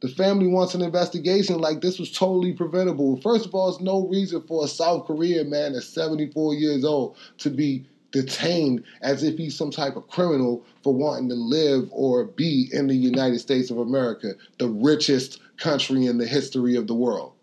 The 0.06 0.12
family 0.12 0.46
wants 0.46 0.76
an 0.76 0.84
investigation 0.84 1.58
like 1.58 1.82
this 1.82 1.98
was 1.98 2.12
totally 2.12 2.54
preventable. 2.54 3.20
First 3.22 3.48
of 3.48 3.56
all, 3.56 3.72
there's 3.72 3.82
no 3.82 4.08
reason 4.08 4.40
for 4.44 4.64
a 4.64 4.68
South 4.68 5.08
Korean 5.08 5.50
man 5.50 5.74
that's 5.74 5.88
74 5.88 6.54
years 6.54 6.86
old 6.86 7.18
to 7.40 7.50
be 7.50 7.88
detained 8.12 8.84
as 9.02 9.24
if 9.24 9.36
he's 9.36 9.58
some 9.58 9.72
type 9.72 9.96
of 9.96 10.08
criminal 10.08 10.64
for 10.84 10.94
wanting 10.94 11.30
to 11.30 11.34
live 11.34 11.90
or 11.92 12.26
be 12.26 12.70
in 12.72 12.86
the 12.86 12.94
United 12.94 13.40
States 13.40 13.72
of 13.72 13.80
America, 13.80 14.34
the 14.60 14.70
richest 14.70 15.42
country 15.58 16.06
in 16.06 16.20
the 16.20 16.28
history 16.28 16.76
of 16.76 16.86
the 16.86 16.94
world. 16.94 17.34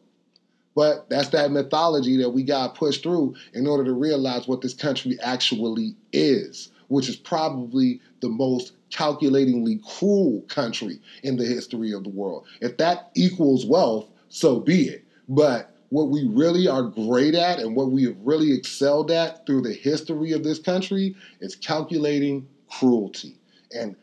But 0.77 1.11
that's 1.11 1.31
that 1.31 1.51
mythology 1.51 2.16
that 2.18 2.31
we 2.31 2.44
got 2.44 2.77
pushed 2.77 3.03
through 3.03 3.35
in 3.55 3.66
order 3.66 3.83
to 3.83 3.92
realize 3.92 4.46
what 4.46 4.61
this 4.61 4.75
country 4.75 5.18
actually 5.20 5.96
is, 6.12 6.70
which 6.87 7.09
is 7.09 7.16
probably 7.16 8.01
the 8.23 8.31
most 8.31 8.73
calculatingly 8.91 9.81
cruel 9.87 10.43
country 10.49 10.99
in 11.23 11.37
the 11.37 11.45
history 11.45 11.93
of 11.93 12.05
the 12.05 12.11
world. 12.11 12.47
If 12.63 12.79
that 12.79 13.11
equals 13.15 13.67
wealth, 13.67 14.09
so 14.31 14.61
be 14.61 14.89
it. 14.89 15.05
But 15.29 15.77
what 15.91 16.09
we 16.09 16.27
really 16.27 16.67
are 16.69 16.85
great 16.85 17.35
at 17.35 17.59
and 17.59 17.77
what 17.77 17.91
we 17.91 18.05
have 18.05 18.17
really 18.25 18.53
excelled 18.53 19.11
at 19.11 19.45
through 19.45 19.61
the 19.61 19.75
history 19.75 20.33
of 20.33 20.43
this 20.43 20.59
country 20.59 21.15
is 21.41 21.55
calculating 21.55 22.49
cruelty 22.71 23.37
and 23.77 23.95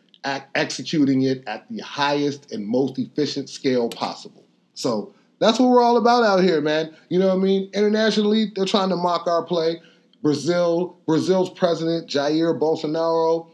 executing 0.54 1.24
it 1.24 1.44
at 1.48 1.66
the 1.72 1.80
highest 1.80 2.52
and 2.52 2.68
most 2.68 3.00
efficient 3.00 3.50
scale 3.50 3.90
possible. 3.90 4.44
So 4.76 5.14
that's 5.40 5.60
what 5.60 5.70
we're 5.70 5.82
all 5.82 5.98
about 5.98 6.24
out 6.24 6.44
here, 6.44 6.62
man. 6.62 6.94
You 7.08 7.18
know 7.20 7.28
what 7.28 7.38
I 7.38 7.44
mean? 7.44 7.70
Internationally, 7.74 8.52
they're 8.56 8.66
trying 8.66 8.90
to 8.90 8.96
mock 8.96 9.26
our 9.28 9.44
play. 9.44 9.82
Brazil, 10.22 10.98
Brazil's 11.06 11.50
president 11.50 12.10
Jair 12.10 12.60
Bolsonaro 12.60 13.50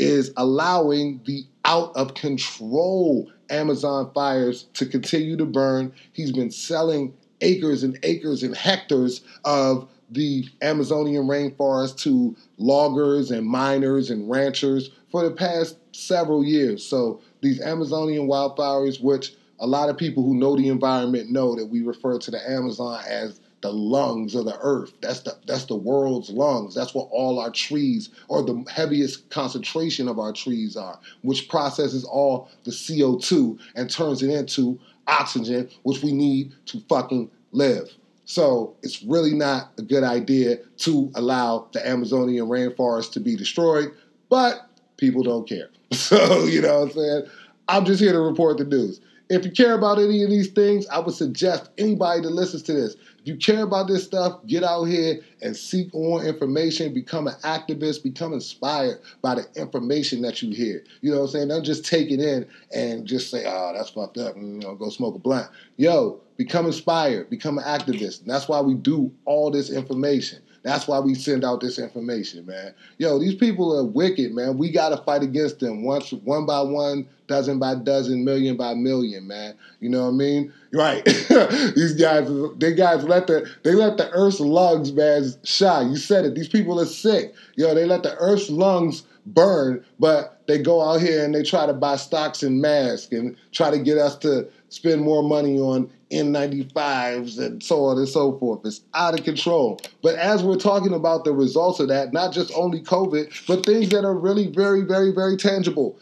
is 0.00 0.32
allowing 0.36 1.20
the 1.26 1.44
out 1.64 1.94
of 1.94 2.14
control 2.14 3.30
Amazon 3.50 4.10
fires 4.14 4.64
to 4.74 4.86
continue 4.86 5.36
to 5.36 5.44
burn. 5.44 5.92
He's 6.12 6.32
been 6.32 6.50
selling 6.50 7.14
acres 7.40 7.82
and 7.82 7.98
acres 8.02 8.42
and 8.42 8.56
hectares 8.56 9.22
of 9.44 9.88
the 10.10 10.44
Amazonian 10.62 11.24
rainforest 11.24 11.98
to 11.98 12.36
loggers 12.58 13.30
and 13.30 13.46
miners 13.46 14.10
and 14.10 14.28
ranchers 14.28 14.90
for 15.10 15.22
the 15.22 15.30
past 15.30 15.76
several 15.92 16.44
years. 16.44 16.84
So 16.84 17.20
these 17.42 17.60
Amazonian 17.60 18.26
wildfires, 18.26 19.02
which 19.02 19.34
a 19.58 19.66
lot 19.66 19.88
of 19.88 19.96
people 19.96 20.22
who 20.22 20.34
know 20.34 20.56
the 20.56 20.68
environment 20.68 21.30
know 21.30 21.54
that 21.54 21.66
we 21.66 21.82
refer 21.82 22.18
to 22.18 22.30
the 22.30 22.50
Amazon 22.50 23.02
as 23.06 23.40
the 23.62 23.72
lungs 23.72 24.34
of 24.34 24.46
the 24.46 24.58
earth. 24.60 24.92
That's 25.00 25.20
the 25.20 25.36
that's 25.46 25.66
the 25.66 25.76
world's 25.76 26.30
lungs. 26.30 26.74
That's 26.74 26.94
what 26.94 27.08
all 27.10 27.38
our 27.38 27.50
trees 27.50 28.10
or 28.28 28.42
the 28.42 28.64
heaviest 28.72 29.28
concentration 29.30 30.08
of 30.08 30.18
our 30.18 30.32
trees 30.32 30.76
are, 30.76 30.98
which 31.22 31.48
processes 31.48 32.04
all 32.04 32.48
the 32.64 32.70
CO2 32.70 33.58
and 33.74 33.90
turns 33.90 34.22
it 34.22 34.30
into 34.30 34.78
oxygen, 35.06 35.68
which 35.82 36.02
we 36.02 36.12
need 36.12 36.52
to 36.66 36.80
fucking 36.88 37.30
live. 37.52 37.90
So 38.24 38.76
it's 38.82 39.02
really 39.02 39.34
not 39.34 39.72
a 39.76 39.82
good 39.82 40.04
idea 40.04 40.58
to 40.78 41.10
allow 41.16 41.68
the 41.72 41.86
Amazonian 41.86 42.46
rainforest 42.46 43.12
to 43.12 43.20
be 43.20 43.34
destroyed, 43.34 43.92
but 44.28 44.68
people 44.96 45.22
don't 45.22 45.48
care. 45.48 45.68
So, 45.92 46.44
you 46.44 46.62
know 46.62 46.82
what 46.82 46.90
I'm 46.90 46.92
saying? 46.92 47.22
I'm 47.66 47.84
just 47.84 48.00
here 48.00 48.12
to 48.12 48.20
report 48.20 48.58
the 48.58 48.64
news. 48.64 49.00
If 49.30 49.44
you 49.44 49.52
care 49.52 49.74
about 49.74 50.00
any 50.00 50.24
of 50.24 50.30
these 50.30 50.48
things, 50.48 50.88
I 50.88 50.98
would 50.98 51.14
suggest 51.14 51.70
anybody 51.78 52.20
that 52.22 52.30
listens 52.30 52.64
to 52.64 52.72
this, 52.72 52.96
if 53.20 53.28
you 53.28 53.36
care 53.36 53.62
about 53.62 53.86
this 53.86 54.02
stuff, 54.02 54.44
get 54.48 54.64
out 54.64 54.86
here 54.86 55.20
and 55.40 55.56
seek 55.56 55.94
more 55.94 56.24
information, 56.24 56.92
become 56.92 57.28
an 57.28 57.34
activist, 57.44 58.02
become 58.02 58.32
inspired 58.32 58.98
by 59.22 59.36
the 59.36 59.46
information 59.54 60.20
that 60.22 60.42
you 60.42 60.52
hear. 60.52 60.82
You 61.00 61.12
know 61.12 61.18
what 61.18 61.26
I'm 61.26 61.30
saying? 61.30 61.48
Don't 61.48 61.64
just 61.64 61.84
take 61.84 62.10
it 62.10 62.18
in 62.18 62.44
and 62.74 63.06
just 63.06 63.30
say, 63.30 63.44
oh, 63.46 63.72
that's 63.72 63.90
fucked 63.90 64.18
up, 64.18 64.34
you 64.34 64.42
know, 64.42 64.74
go 64.74 64.88
smoke 64.88 65.14
a 65.14 65.20
blunt. 65.20 65.48
Yo, 65.76 66.20
become 66.36 66.66
inspired, 66.66 67.30
become 67.30 67.58
an 67.58 67.64
activist. 67.64 68.22
And 68.22 68.30
that's 68.30 68.48
why 68.48 68.60
we 68.60 68.74
do 68.74 69.12
all 69.26 69.52
this 69.52 69.70
information. 69.70 70.42
That's 70.62 70.86
why 70.86 70.98
we 70.98 71.14
send 71.14 71.44
out 71.44 71.60
this 71.60 71.78
information, 71.78 72.44
man. 72.44 72.74
Yo, 72.98 73.18
these 73.18 73.34
people 73.34 73.76
are 73.78 73.84
wicked, 73.84 74.34
man. 74.34 74.58
We 74.58 74.70
got 74.70 74.90
to 74.90 74.98
fight 74.98 75.22
against 75.22 75.60
them 75.60 75.84
once, 75.84 76.12
one 76.12 76.44
by 76.44 76.60
one, 76.60 77.08
dozen 77.28 77.58
by 77.58 77.76
dozen, 77.76 78.24
million 78.24 78.56
by 78.56 78.74
million, 78.74 79.26
man. 79.26 79.54
You 79.80 79.88
know 79.88 80.02
what 80.02 80.10
I 80.10 80.16
mean? 80.16 80.52
Right. 80.72 81.04
these 81.74 81.94
guys, 81.94 82.28
they 82.58 82.74
guys 82.74 83.04
let 83.04 83.26
the 83.26 83.48
they 83.62 83.72
let 83.72 83.96
the 83.96 84.10
Earth's 84.10 84.40
lungs, 84.40 84.92
man, 84.92 85.24
shine. 85.44 85.90
You 85.90 85.96
said 85.96 86.26
it. 86.26 86.34
These 86.34 86.48
people 86.48 86.78
are 86.78 86.86
sick. 86.86 87.34
Yo, 87.56 87.74
they 87.74 87.86
let 87.86 88.02
the 88.02 88.14
Earth's 88.16 88.50
lungs 88.50 89.04
burn, 89.26 89.84
but 89.98 90.42
they 90.46 90.58
go 90.58 90.82
out 90.82 91.00
here 91.00 91.24
and 91.24 91.34
they 91.34 91.42
try 91.42 91.66
to 91.66 91.72
buy 91.72 91.96
stocks 91.96 92.42
and 92.42 92.60
masks 92.60 93.12
and 93.12 93.36
try 93.52 93.70
to 93.70 93.78
get 93.78 93.98
us 93.98 94.16
to 94.18 94.48
spend 94.70 95.02
more 95.02 95.22
money 95.22 95.60
on 95.60 95.90
N95s 96.10 97.38
and 97.38 97.62
so 97.62 97.84
on 97.84 97.98
and 97.98 98.08
so 98.08 98.38
forth. 98.38 98.60
It's 98.64 98.80
out 98.94 99.18
of 99.18 99.24
control. 99.24 99.80
But 100.02 100.14
as 100.14 100.42
we're 100.42 100.56
talking 100.56 100.94
about 100.94 101.24
the 101.24 101.32
results 101.32 101.80
of 101.80 101.88
that, 101.88 102.12
not 102.12 102.32
just 102.32 102.50
only 102.54 102.80
COVID, 102.80 103.46
but 103.46 103.66
things 103.66 103.90
that 103.90 104.04
are 104.04 104.14
really 104.14 104.46
very, 104.46 104.82
very, 104.82 105.12
very 105.12 105.36
tangible. 105.36 105.98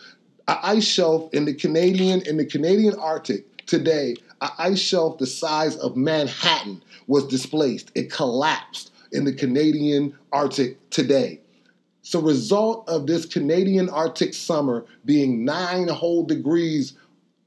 An 0.47 0.59
ice 0.63 0.87
shelf 0.87 1.29
in 1.33 1.45
the 1.45 1.55
Canadian 1.55 2.23
in 2.23 2.37
the 2.37 2.47
Canadian 2.47 2.95
Arctic 2.99 3.67
today, 3.67 4.15
an 4.41 4.51
ice 4.59 4.79
shelf 4.79 5.19
the 5.19 5.27
size 5.27 5.77
of 5.77 5.97
Manhattan 5.97 6.83
was 7.07 7.27
displaced. 7.27 7.91
It 7.95 8.11
collapsed 8.11 8.93
in 9.13 9.25
the 9.25 9.33
Canadian 9.33 10.17
Arctic 10.33 10.79
today. 10.91 11.41
So, 12.03 12.21
result 12.21 12.89
of 12.89 13.07
this 13.07 13.27
Canadian 13.27 13.91
Arctic 13.91 14.33
summer 14.33 14.87
being 15.05 15.45
nine 15.45 15.89
whole 15.89 16.25
degrees 16.25 16.95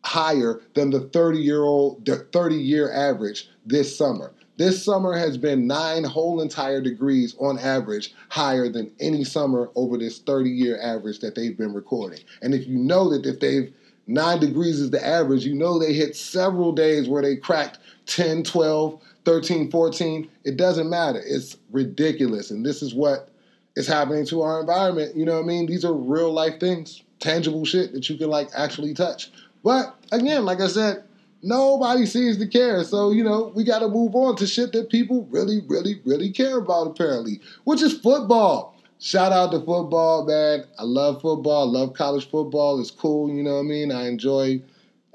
higher 0.03 0.61
than 0.73 0.89
the 0.89 1.01
30 1.01 1.39
year 1.39 1.63
old 1.63 2.05
the 2.05 2.17
30 2.17 2.55
year 2.55 2.91
average 2.91 3.49
this 3.65 3.95
summer. 3.95 4.33
This 4.57 4.83
summer 4.83 5.17
has 5.17 5.37
been 5.37 5.65
nine 5.65 6.03
whole 6.03 6.41
entire 6.41 6.81
degrees 6.81 7.35
on 7.39 7.57
average 7.57 8.13
higher 8.29 8.69
than 8.69 8.91
any 8.99 9.23
summer 9.23 9.71
over 9.75 9.97
this 9.97 10.19
30 10.19 10.49
year 10.49 10.79
average 10.81 11.19
that 11.19 11.35
they've 11.35 11.57
been 11.57 11.73
recording. 11.73 12.19
And 12.41 12.53
if 12.53 12.67
you 12.67 12.77
know 12.77 13.09
that 13.09 13.25
if 13.25 13.39
they've 13.39 13.73
nine 14.07 14.39
degrees 14.39 14.79
is 14.79 14.91
the 14.91 15.05
average, 15.05 15.45
you 15.45 15.55
know 15.55 15.79
they 15.79 15.93
hit 15.93 16.15
several 16.15 16.71
days 16.73 17.07
where 17.07 17.21
they 17.21 17.37
cracked 17.37 17.79
10, 18.07 18.43
12, 18.43 19.01
13, 19.25 19.71
14. 19.71 20.29
It 20.43 20.57
doesn't 20.57 20.89
matter. 20.89 21.21
It's 21.25 21.57
ridiculous. 21.71 22.51
And 22.51 22.65
this 22.65 22.81
is 22.81 22.93
what 22.93 23.29
is 23.75 23.87
happening 23.87 24.25
to 24.27 24.41
our 24.41 24.59
environment. 24.59 25.15
You 25.15 25.25
know 25.25 25.35
what 25.35 25.43
I 25.43 25.47
mean? 25.47 25.65
These 25.65 25.85
are 25.85 25.93
real 25.93 26.31
life 26.31 26.59
things, 26.59 27.03
tangible 27.19 27.65
shit 27.65 27.93
that 27.93 28.09
you 28.09 28.17
can 28.17 28.29
like 28.29 28.49
actually 28.55 28.93
touch. 28.93 29.31
But 29.63 29.95
again, 30.11 30.45
like 30.45 30.61
I 30.61 30.67
said, 30.67 31.03
nobody 31.43 32.05
seems 32.05 32.37
to 32.37 32.47
care. 32.47 32.83
So, 32.83 33.11
you 33.11 33.23
know, 33.23 33.51
we 33.55 33.63
got 33.63 33.79
to 33.79 33.87
move 33.87 34.15
on 34.15 34.35
to 34.37 34.47
shit 34.47 34.71
that 34.73 34.89
people 34.89 35.27
really, 35.29 35.61
really, 35.67 36.01
really 36.05 36.31
care 36.31 36.57
about, 36.57 36.87
apparently, 36.87 37.41
which 37.63 37.81
is 37.81 37.97
football. 37.99 38.75
Shout 38.99 39.31
out 39.31 39.51
to 39.51 39.59
football, 39.59 40.25
man. 40.25 40.65
I 40.77 40.83
love 40.83 41.21
football. 41.21 41.75
I 41.75 41.79
love 41.79 41.93
college 41.93 42.29
football. 42.29 42.79
It's 42.79 42.91
cool, 42.91 43.33
you 43.33 43.41
know 43.41 43.55
what 43.55 43.61
I 43.61 43.63
mean? 43.63 43.91
I 43.91 44.07
enjoy, 44.07 44.61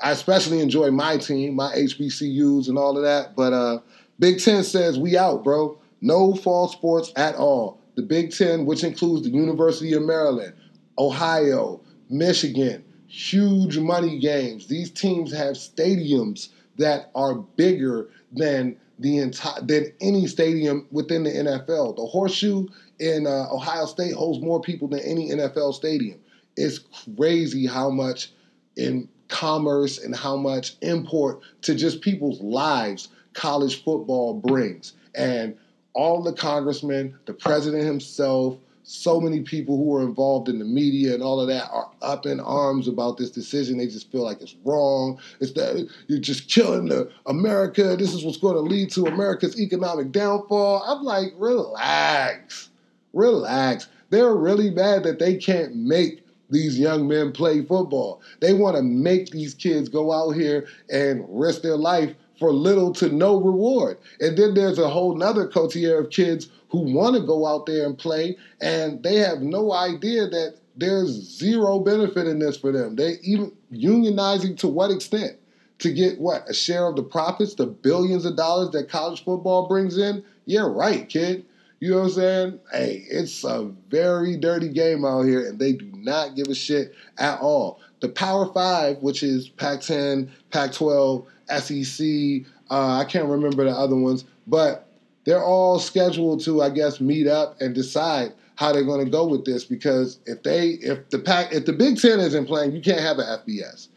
I 0.03 0.11
especially 0.11 0.61
enjoy 0.61 0.91
my 0.91 1.19
team, 1.19 1.55
my 1.55 1.73
HBCUs 1.73 2.69
and 2.69 2.79
all 2.79 2.97
of 2.97 3.05
that. 3.05 3.37
But 3.37 3.53
uh, 3.53 3.79
Big 4.19 4.41
Ten 4.41 4.65
says 4.65 4.99
we 4.99 5.17
out, 5.17 5.45
bro. 5.45 5.79
No 6.01 6.35
fall 6.35 6.69
sports 6.69 7.13
at 7.17 7.37
all. 7.37 7.81
The 7.95 8.03
Big 8.03 8.33
Ten, 8.33 8.67
which 8.67 8.83
includes 8.83 9.23
the 9.23 9.31
University 9.31 9.95
of 9.95 10.03
Maryland, 10.03 10.55
Ohio, 10.99 11.81
Michigan, 12.11 12.85
huge 13.07 13.79
money 13.79 14.19
games. 14.19 14.67
These 14.67 14.91
teams 14.91 15.33
have 15.33 15.55
stadiums 15.55 16.49
that 16.79 17.11
are 17.15 17.35
bigger 17.35 18.09
than 18.33 18.77
the 18.99 19.19
entire 19.19 19.61
than 19.63 19.93
any 20.01 20.27
stadium 20.27 20.87
within 20.91 21.25
the 21.25 21.31
NFL. 21.31 21.97
The 21.97 22.07
Horseshoe 22.07 22.67
in 22.99 23.27
uh, 23.27 23.49
Ohio 23.51 23.87
State 23.87 24.15
holds 24.15 24.41
more 24.41 24.61
people 24.61 24.89
than 24.89 25.01
any 25.01 25.31
NFL 25.31 25.75
stadium. 25.75 26.19
It's 26.57 26.79
crazy 27.17 27.67
how 27.67 27.91
much 27.91 28.33
in 28.77 29.09
commerce 29.29 29.99
and 29.99 30.15
how 30.15 30.37
much 30.37 30.77
import 30.81 31.41
to 31.63 31.75
just 31.75 32.01
people's 32.01 32.41
lives 32.41 33.09
college 33.35 33.85
football 33.85 34.35
brings. 34.35 34.95
And 35.15 35.57
all 35.93 36.23
the 36.23 36.33
congressmen, 36.33 37.17
the 37.27 37.35
president 37.35 37.85
himself, 37.85 38.59
so 38.89 39.21
many 39.21 39.41
people 39.41 39.77
who 39.77 39.97
are 39.97 40.03
involved 40.03 40.49
in 40.49 40.61
the 40.61 40.65
media 40.65 41.13
and 41.13 41.21
all 41.21 41.41
of 41.41 41.49
that 41.49 41.69
are 41.73 41.91
up 42.03 42.25
in 42.25 42.39
arms 42.39 42.87
about 42.87 43.17
this 43.19 43.31
decision. 43.31 43.79
They 43.79 43.89
just 43.89 44.13
feel 44.13 44.23
like 44.23 44.41
it's 44.41 44.55
wrong. 44.65 45.19
It's 45.41 45.53
that 45.53 45.89
you're 46.07 46.21
just 46.21 46.49
killing 46.49 46.87
the 46.87 47.11
America. 47.27 47.97
This 47.97 48.15
is 48.15 48.25
what's 48.25 48.37
going 48.37 48.55
to 48.55 48.61
lead 48.61 48.93
to 48.93 49.07
America's 49.07 49.61
economic 49.61 50.13
downfall. 50.13 50.85
I'm 50.87 51.03
like, 51.03 51.33
relax, 51.37 52.69
relax. 53.13 53.89
They're 54.11 54.35
really 54.35 54.71
mad 54.71 55.03
that 55.03 55.19
they 55.19 55.37
can't 55.37 55.75
make 55.75 56.25
these 56.51 56.79
young 56.79 57.09
men 57.09 57.33
play 57.33 57.65
football. 57.65 58.21
They 58.39 58.53
want 58.53 58.77
to 58.77 58.83
make 58.83 59.31
these 59.31 59.53
kids 59.53 59.89
go 59.89 60.13
out 60.13 60.31
here 60.37 60.69
and 60.91 61.25
risk 61.29 61.63
their 61.63 61.77
life 61.77 62.15
for 62.39 62.53
little 62.53 62.93
to 62.95 63.09
no 63.09 63.41
reward. 63.41 63.99
And 64.21 64.37
then 64.37 64.55
there's 64.55 64.79
a 64.79 64.89
whole 64.89 65.15
nother 65.15 65.47
coterie 65.49 65.85
of 65.85 66.11
kids 66.11 66.49
who 66.69 66.81
want 66.81 67.17
to 67.17 67.23
go 67.23 67.47
out 67.47 67.67
there 67.67 67.87
and 67.87 67.97
play, 67.97 68.37
and 68.61 69.03
they 69.03 69.17
have 69.17 69.41
no 69.41 69.73
idea 69.73 70.27
that 70.29 70.57
there's 70.77 71.09
zero 71.09 71.79
benefit 71.79 72.27
in 72.27 72.39
this 72.39 72.57
for 72.57 72.73
them. 72.73 72.97
They 72.97 73.15
even 73.23 73.53
unionizing 73.73 74.59
to 74.59 74.69
what 74.69 74.91
extent? 74.91 75.39
To 75.81 75.93
get 75.93 76.19
what? 76.19 76.49
A 76.49 76.55
share 76.55 76.87
of 76.87 76.97
the 76.97 77.03
profits, 77.03 77.55
the 77.55 77.67
billions 77.67 78.25
of 78.25 78.37
dollars 78.37 78.71
that 78.71 78.89
college 78.89 79.25
football 79.25 79.69
brings 79.69 79.99
in? 79.99 80.25
Yeah, 80.47 80.67
right, 80.67 81.09
kid. 81.09 81.45
You 81.81 81.91
know 81.91 81.99
what 81.99 82.05
I'm 82.05 82.11
saying? 82.13 82.61
Hey, 82.73 83.05
it's 83.11 83.45
a 83.45 83.71
very 83.91 84.37
dirty 84.37 84.71
game 84.71 85.05
out 85.05 85.23
here, 85.23 85.47
and 85.47 85.59
they 85.59 85.73
do 85.73 85.91
not 85.93 86.35
give 86.35 86.49
a 86.49 86.55
shit 86.55 86.95
at 87.19 87.41
all. 87.41 87.81
The 88.01 88.09
Power 88.09 88.51
Five, 88.53 88.99
which 88.99 89.23
is 89.23 89.51
Pac 89.51 89.83
10, 89.83 90.31
Pac 90.51 90.73
12, 90.73 91.27
SEC, 91.49 92.47
uh, 92.71 92.99
I 92.99 93.05
can't 93.05 93.29
remember 93.29 93.65
the 93.65 93.71
other 93.71 93.97
ones, 93.97 94.25
but 94.47 94.89
they're 95.25 95.43
all 95.43 95.79
scheduled 95.79 96.43
to, 96.45 96.63
I 96.63 96.71
guess, 96.71 97.01
meet 97.01 97.27
up 97.27 97.61
and 97.61 97.75
decide 97.75 98.33
how 98.57 98.73
they're 98.73 98.85
going 98.85 99.05
to 99.05 99.11
go 99.11 99.27
with 99.27 99.45
this. 99.45 99.65
Because 99.65 100.19
if 100.27 100.43
they, 100.43 100.71
if 100.81 101.09
the 101.11 101.19
pack, 101.19 101.53
if 101.53 101.67
the 101.67 101.73
Big 101.73 102.01
Ten 102.01 102.21
isn't 102.21 102.47
playing, 102.47 102.73
you 102.73 102.81
can't 102.81 103.01
have 103.01 103.19
an 103.19 103.27
FBS. 103.27 103.89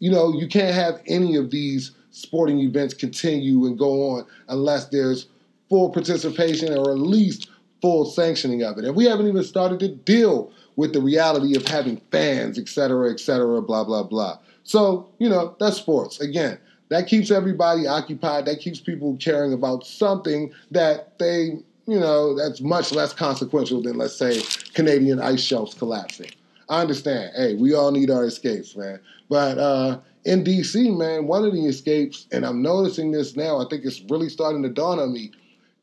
You 0.00 0.10
know, 0.10 0.32
you 0.32 0.46
can't 0.46 0.74
have 0.74 1.02
any 1.06 1.36
of 1.36 1.50
these 1.50 1.92
sporting 2.10 2.58
events 2.60 2.94
continue 2.94 3.66
and 3.66 3.78
go 3.78 4.10
on 4.10 4.26
unless 4.48 4.86
there's 4.86 5.26
full 5.68 5.90
participation 5.90 6.76
or 6.76 6.90
at 6.90 6.98
least 6.98 7.50
full 7.80 8.04
sanctioning 8.04 8.62
of 8.62 8.78
it. 8.78 8.84
And 8.84 8.96
we 8.96 9.04
haven't 9.04 9.28
even 9.28 9.44
started 9.44 9.78
to 9.80 9.88
deal 9.88 10.50
with 10.76 10.92
the 10.92 11.00
reality 11.00 11.56
of 11.56 11.66
having 11.66 12.00
fans, 12.10 12.58
et 12.58 12.68
cetera, 12.68 13.10
et 13.10 13.20
cetera, 13.20 13.60
blah, 13.60 13.84
blah, 13.84 14.02
blah. 14.02 14.38
So, 14.64 15.08
you 15.18 15.28
know, 15.28 15.56
that's 15.58 15.76
sports. 15.76 16.20
Again, 16.20 16.58
that 16.88 17.06
keeps 17.06 17.30
everybody 17.30 17.86
occupied. 17.86 18.46
That 18.46 18.60
keeps 18.60 18.80
people 18.80 19.16
caring 19.20 19.52
about 19.52 19.86
something 19.86 20.52
that 20.70 21.18
they, 21.18 21.58
you 21.86 22.00
know, 22.00 22.36
that's 22.36 22.60
much 22.60 22.92
less 22.92 23.12
consequential 23.12 23.82
than, 23.82 23.98
let's 23.98 24.16
say, 24.16 24.40
Canadian 24.74 25.20
ice 25.20 25.42
shelves 25.42 25.74
collapsing. 25.74 26.30
I 26.68 26.80
understand. 26.80 27.32
Hey, 27.36 27.54
we 27.54 27.74
all 27.74 27.90
need 27.90 28.10
our 28.10 28.24
escapes, 28.24 28.76
man. 28.76 29.00
But 29.28 29.58
uh, 29.58 30.00
in 30.24 30.44
DC, 30.44 30.96
man, 30.96 31.26
one 31.26 31.44
of 31.44 31.52
the 31.52 31.66
escapes, 31.66 32.26
and 32.32 32.44
I'm 32.44 32.62
noticing 32.62 33.12
this 33.12 33.36
now, 33.36 33.58
I 33.58 33.68
think 33.68 33.84
it's 33.84 34.02
really 34.08 34.28
starting 34.28 34.62
to 34.62 34.68
dawn 34.68 34.98
on 34.98 35.12
me. 35.12 35.32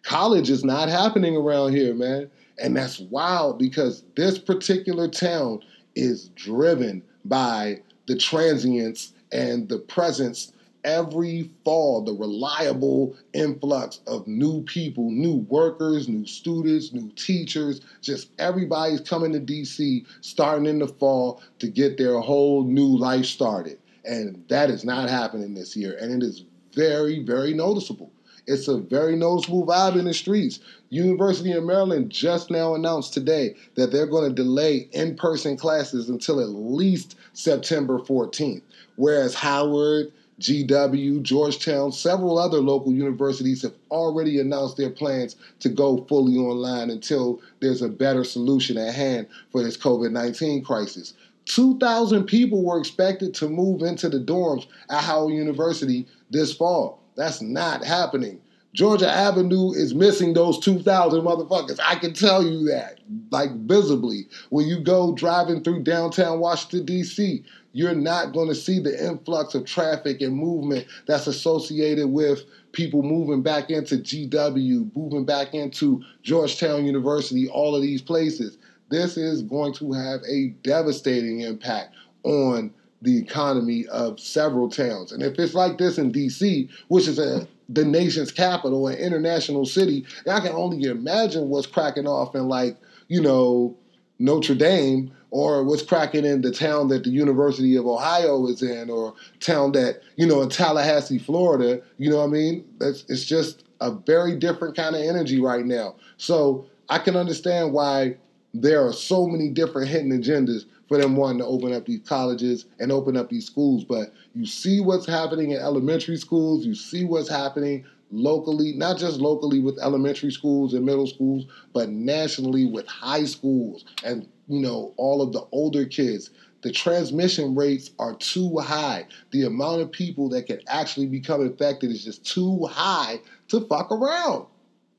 College 0.04 0.50
is 0.50 0.64
not 0.64 0.90
happening 0.90 1.36
around 1.36 1.74
here, 1.74 1.94
man. 1.96 2.30
And 2.60 2.76
that's 2.76 3.00
wild 3.00 3.60
because 3.60 4.04
this 4.16 4.38
particular 4.38 5.08
town 5.08 5.62
is 5.96 6.30
driven 6.30 7.02
by 7.26 7.82
the 8.08 8.16
transients 8.16 9.14
and 9.32 9.68
the 9.68 9.80
presence 9.80 10.54
every 10.86 11.50
fall, 11.66 12.02
the 12.02 12.14
reliable 12.14 13.18
influx 13.34 14.00
of 14.08 14.26
new 14.28 14.62
people, 14.64 15.10
new 15.10 15.38
workers, 15.50 16.08
new 16.08 16.26
students, 16.26 16.94
new 16.94 17.12
teachers, 17.16 17.82
just 18.02 18.30
everybody's 18.40 19.02
coming 19.02 19.34
to 19.34 19.40
DC 19.40 20.06
starting 20.22 20.68
in 20.68 20.80
the 20.80 20.88
fall 20.88 21.42
to 21.60 21.68
get 21.68 21.98
their 21.98 22.20
whole 22.20 22.64
new 22.64 22.98
life 22.98 23.26
started. 23.26 23.80
And 24.06 24.46
that 24.48 24.70
is 24.70 24.86
not 24.86 25.10
happening 25.10 25.56
this 25.56 25.76
year. 25.76 25.98
And 26.00 26.22
it 26.22 26.26
is 26.26 26.46
very, 26.74 27.24
very 27.24 27.54
noticeable. 27.54 28.12
It's 28.48 28.68
a 28.68 28.78
very 28.78 29.16
noticeable 29.16 29.66
vibe 29.66 29.98
in 29.98 30.06
the 30.06 30.14
streets. 30.14 30.60
University 30.90 31.52
of 31.54 31.64
Maryland 31.64 32.12
just 32.12 32.52
now 32.52 32.76
announced 32.76 33.14
today 33.14 33.56
that 33.74 33.92
they're 33.92 34.06
going 34.06 34.30
to 34.30 34.44
delay 34.44 34.88
in 34.92 35.16
person 35.16 35.58
classes 35.58 36.10
until 36.10 36.40
at 36.40 36.50
least 36.50 37.16
September 37.34 37.98
14th. 37.98 38.62
Whereas 38.98 39.34
Howard, 39.34 40.12
GW, 40.40 41.22
Georgetown, 41.22 41.92
several 41.92 42.38
other 42.38 42.60
local 42.60 42.94
universities 42.94 43.62
have 43.62 43.74
already 43.90 44.40
announced 44.40 44.76
their 44.76 44.90
plans 44.90 45.38
to 45.60 45.70
go 45.70 46.04
fully 46.10 46.38
online 46.38 46.90
until 46.90 47.42
there's 47.62 47.82
a 47.82 47.90
better 47.90 48.24
solution 48.24 48.78
at 48.78 48.94
hand 48.94 49.28
for 49.52 49.64
this 49.64 49.78
COVID 49.78 50.12
19 50.12 50.64
crisis. 50.64 51.14
2,000 51.46 52.26
people 52.26 52.64
were 52.64 52.80
expected 52.80 53.34
to 53.36 53.48
move 53.48 53.82
into 53.82 54.10
the 54.10 54.20
dorms 54.20 54.66
at 54.90 55.04
Howard 55.04 55.34
University 55.34 56.06
this 56.32 56.54
fall. 56.54 57.00
That's 57.16 57.42
not 57.42 57.86
happening. 57.86 58.42
Georgia 58.74 59.10
Avenue 59.10 59.72
is 59.72 59.96
missing 59.96 60.34
those 60.34 60.60
2,000 60.60 61.22
motherfuckers. 61.22 61.80
I 61.82 61.96
can 61.96 62.14
tell 62.14 62.44
you 62.44 62.68
that, 62.68 63.00
like 63.32 63.56
visibly. 63.62 64.28
When 64.50 64.68
you 64.68 64.82
go 64.82 65.14
driving 65.14 65.64
through 65.64 65.84
downtown 65.84 66.42
Washington, 66.42 66.86
D.C., 66.86 67.46
you're 67.76 67.94
not 67.94 68.32
going 68.32 68.48
to 68.48 68.56
see 68.56 68.80
the 68.80 69.06
influx 69.06 69.54
of 69.54 69.66
traffic 69.66 70.22
and 70.22 70.34
movement 70.34 70.88
that's 71.08 71.28
associated 71.28 72.08
with 72.08 72.46
people 72.72 73.04
moving 73.04 73.42
back 73.42 73.70
into 73.70 73.98
GW, 73.98 74.96
moving 74.96 75.26
back 75.26 75.54
into 75.54 76.02
Georgetown 76.24 76.86
University, 76.86 77.50
all 77.50 77.76
of 77.76 77.82
these 77.82 78.02
places. 78.02 78.58
This 78.90 79.18
is 79.18 79.42
going 79.42 79.74
to 79.74 79.92
have 79.92 80.22
a 80.26 80.56
devastating 80.64 81.42
impact 81.42 81.94
on 82.24 82.74
the 83.02 83.20
economy 83.20 83.86
of 83.88 84.22
several 84.22 84.70
towns. 84.70 85.12
And 85.12 85.22
if 85.22 85.38
it's 85.38 85.54
like 85.54 85.78
this 85.78 85.98
in 85.98 86.14
DC, 86.14 86.70
which 86.88 87.10
is 87.10 87.20
a 87.20 87.46
the 87.68 87.84
nation's 87.84 88.32
capital, 88.32 88.88
an 88.88 88.98
international 89.00 89.66
city, 89.66 90.06
I 90.32 90.40
can 90.40 90.54
only 90.54 90.88
imagine 90.88 91.50
what's 91.50 91.68
cracking 91.68 92.08
off 92.08 92.36
in 92.36 92.48
like, 92.48 92.78
you 93.10 93.20
know, 93.20 93.76
Notre 94.20 94.56
Dame 94.56 95.12
or 95.32 95.64
what's 95.64 95.82
cracking 95.82 96.26
in 96.26 96.42
the 96.42 96.52
town 96.52 96.88
that 96.88 97.04
the 97.04 97.10
University 97.10 97.76
of 97.76 97.86
Ohio 97.86 98.48
is 98.48 98.62
in 98.62 98.90
or 98.90 99.14
town 99.40 99.74
that, 99.74 100.02
you 100.16 100.26
know, 100.26 100.42
in 100.42 100.50
Tallahassee, 100.50 101.20
Florida, 101.20 101.82
you 101.98 102.10
know 102.10 102.18
what 102.18 102.28
I 102.28 102.28
mean? 102.28 102.66
That's 102.78 103.04
it's 103.10 103.26
just 103.26 103.66
a 103.82 103.92
very 103.92 104.38
different 104.38 104.76
kind 104.76 104.96
of 104.96 105.02
energy 105.02 105.42
right 105.42 105.66
now. 105.66 105.96
So 106.18 106.66
I 106.90 107.00
can 107.00 107.16
understand 107.16 107.74
why 107.74 108.16
there 108.54 108.86
are 108.86 108.94
so 108.94 109.28
many 109.28 109.50
different 109.50 109.90
hidden 109.90 110.12
agendas 110.12 110.66
for 110.88 110.98
them 110.98 111.16
wanting 111.16 111.40
to 111.40 111.46
open 111.46 111.74
up 111.74 111.86
these 111.86 112.08
colleges 112.08 112.66
and 112.80 112.92
open 112.92 113.18
up 113.18 113.30
these 113.30 113.46
schools. 113.46 113.84
But 113.84 114.14
you 114.34 114.46
see 114.46 114.80
what's 114.80 115.06
happening 115.06 115.52
in 115.52 115.60
elementary 115.60 116.18
schools, 116.18 116.66
you 116.66 116.76
see 116.76 117.04
what's 117.04 117.30
happening 117.30 117.86
locally, 118.16 118.74
not 118.74 118.98
just 118.98 119.20
locally 119.20 119.60
with 119.60 119.80
elementary 119.82 120.32
schools 120.32 120.74
and 120.74 120.86
middle 120.86 121.08
schools, 121.08 121.46
but 121.74 121.90
nationally 121.90 122.66
with 122.66 122.88
high 122.88 123.26
schools 123.26 123.86
and 124.04 124.28
you 124.48 124.60
know 124.60 124.94
all 124.98 125.22
of 125.22 125.34
the 125.34 125.46
older 125.52 125.86
kids. 125.86 126.30
The 126.62 126.72
transmission 126.72 127.54
rates 127.54 127.92
are 128.00 128.16
too 128.16 128.58
high. 128.58 129.06
The 129.30 129.44
amount 129.44 129.82
of 129.82 129.92
people 129.92 130.30
that 130.30 130.48
can 130.48 130.62
actually 130.68 131.06
become 131.06 131.42
infected 131.42 131.92
is 131.92 132.04
just 132.04 132.26
too 132.26 132.66
high 132.66 133.20
to 133.50 133.62
fuck 133.68 133.92
around. 133.92 134.48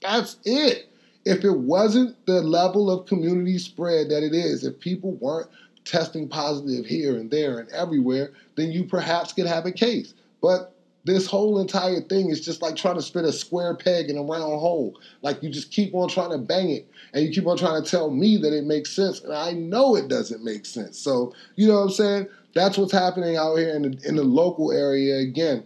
That's 0.00 0.37
it. 0.44 0.88
If 1.24 1.44
it 1.44 1.59
wasn't 1.59 2.24
the 2.26 2.40
level 2.40 2.88
of 2.88 3.07
community 3.07 3.59
spread 3.59 4.11
that 4.11 4.22
it 4.22 4.33
is, 4.33 4.64
if 4.64 4.79
people 4.79 5.14
weren't 5.14 5.48
testing 5.85 6.29
positive 6.29 6.87
here 6.87 7.16
and 7.16 7.31
there 7.31 7.59
and 7.59 7.68
everywhere, 7.70 8.33
then 8.57 8.70
you 8.70 8.85
perhaps 8.85 9.33
could 9.33 9.46
have 9.46 9.66
a 9.66 9.72
case. 9.72 10.14
But 10.40 10.76
this 11.07 11.25
whole 11.29 11.61
entire 11.61 12.01
thing 12.01 12.31
is 12.31 12.45
just 12.45 12.61
like 12.61 12.75
trying 12.75 12.97
to 12.97 13.03
spin 13.03 13.25
a 13.25 13.33
square 13.33 13.77
peg 13.77 14.11
in 14.11 14.19
a 14.19 14.23
round 14.23 14.59
hole. 14.59 14.99
Like 15.23 15.40
you 15.40 15.49
just 15.49 15.71
keep 15.71 15.95
on 15.95 16.09
trying 16.09 16.33
to 16.33 16.38
bang 16.38 16.71
it 16.71 16.90
and 17.14 17.25
you 17.25 17.31
keep 17.31 17.47
on 17.47 17.57
trying 17.57 17.83
to 17.83 17.88
tell 17.88 18.11
me 18.11 18.37
that 18.38 18.53
it 18.53 18.64
makes 18.64 18.90
sense. 18.90 19.21
And 19.21 19.33
I 19.33 19.53
know 19.53 19.95
it 19.95 20.09
doesn't 20.09 20.42
make 20.42 20.66
sense. 20.66 20.99
So, 20.99 21.33
you 21.55 21.69
know 21.69 21.75
what 21.75 21.83
I'm 21.83 21.90
saying? 21.90 22.29
That's 22.55 22.77
what's 22.77 22.92
happening 22.92 23.37
out 23.37 23.55
here 23.55 23.77
in 23.77 23.83
the, 23.83 24.09
in 24.09 24.16
the 24.16 24.25
local 24.25 24.73
area. 24.73 25.19
Again, 25.19 25.64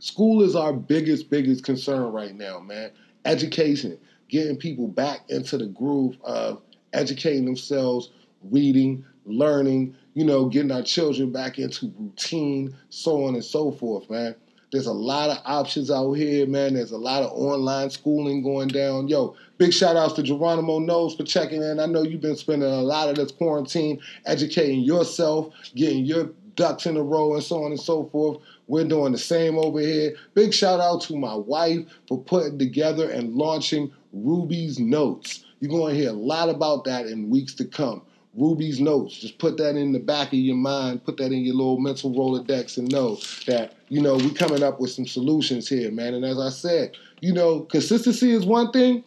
school 0.00 0.42
is 0.42 0.56
our 0.56 0.72
biggest, 0.72 1.30
biggest 1.30 1.64
concern 1.64 2.10
right 2.12 2.34
now, 2.34 2.58
man. 2.58 2.90
Education, 3.24 3.96
getting 4.28 4.56
people 4.56 4.88
back 4.88 5.20
into 5.28 5.56
the 5.56 5.66
groove 5.66 6.16
of 6.24 6.60
educating 6.92 7.44
themselves, 7.44 8.10
reading, 8.42 9.04
learning, 9.24 9.94
you 10.14 10.24
know, 10.24 10.46
getting 10.46 10.72
our 10.72 10.82
children 10.82 11.32
back 11.32 11.58
into 11.58 11.92
routine, 11.98 12.74
so 12.90 13.24
on 13.24 13.34
and 13.34 13.44
so 13.44 13.72
forth, 13.72 14.08
man. 14.10 14.34
There's 14.72 14.86
a 14.86 14.92
lot 14.92 15.28
of 15.28 15.38
options 15.44 15.90
out 15.90 16.12
here, 16.12 16.46
man. 16.46 16.74
There's 16.74 16.92
a 16.92 16.98
lot 16.98 17.22
of 17.22 17.30
online 17.32 17.90
schooling 17.90 18.42
going 18.42 18.68
down. 18.68 19.06
Yo, 19.06 19.36
big 19.58 19.72
shout 19.72 19.96
outs 19.96 20.14
to 20.14 20.22
Geronimo 20.22 20.78
Knows 20.78 21.14
for 21.14 21.24
checking 21.24 21.62
in. 21.62 21.78
I 21.78 21.84
know 21.84 22.02
you've 22.02 22.22
been 22.22 22.36
spending 22.36 22.70
a 22.70 22.80
lot 22.80 23.10
of 23.10 23.16
this 23.16 23.32
quarantine 23.32 24.00
educating 24.24 24.80
yourself, 24.80 25.52
getting 25.74 26.06
your 26.06 26.30
ducks 26.56 26.86
in 26.86 26.96
a 26.96 27.02
row, 27.02 27.34
and 27.34 27.42
so 27.42 27.64
on 27.64 27.72
and 27.72 27.80
so 27.80 28.06
forth. 28.06 28.38
We're 28.66 28.84
doing 28.84 29.12
the 29.12 29.18
same 29.18 29.58
over 29.58 29.80
here. 29.80 30.14
Big 30.32 30.54
shout 30.54 30.80
out 30.80 31.02
to 31.02 31.16
my 31.16 31.34
wife 31.34 31.80
for 32.08 32.18
putting 32.18 32.58
together 32.58 33.10
and 33.10 33.34
launching 33.34 33.92
Ruby's 34.14 34.78
Notes. 34.78 35.44
You're 35.60 35.70
going 35.70 35.94
to 35.94 36.00
hear 36.00 36.10
a 36.10 36.14
lot 36.14 36.48
about 36.48 36.84
that 36.84 37.06
in 37.06 37.28
weeks 37.28 37.54
to 37.56 37.66
come. 37.66 38.02
Ruby's 38.34 38.80
notes. 38.80 39.18
Just 39.18 39.38
put 39.38 39.58
that 39.58 39.76
in 39.76 39.92
the 39.92 40.00
back 40.00 40.28
of 40.28 40.38
your 40.38 40.56
mind, 40.56 41.04
put 41.04 41.18
that 41.18 41.32
in 41.32 41.44
your 41.44 41.54
little 41.54 41.78
mental 41.78 42.10
Rolodex 42.10 42.78
and 42.78 42.90
know 42.90 43.18
that, 43.46 43.74
you 43.88 44.00
know, 44.00 44.16
we're 44.16 44.30
coming 44.30 44.62
up 44.62 44.80
with 44.80 44.90
some 44.90 45.06
solutions 45.06 45.68
here, 45.68 45.90
man. 45.90 46.14
And 46.14 46.24
as 46.24 46.38
I 46.38 46.48
said, 46.48 46.96
you 47.20 47.32
know, 47.32 47.60
consistency 47.60 48.32
is 48.32 48.46
one 48.46 48.72
thing, 48.72 49.04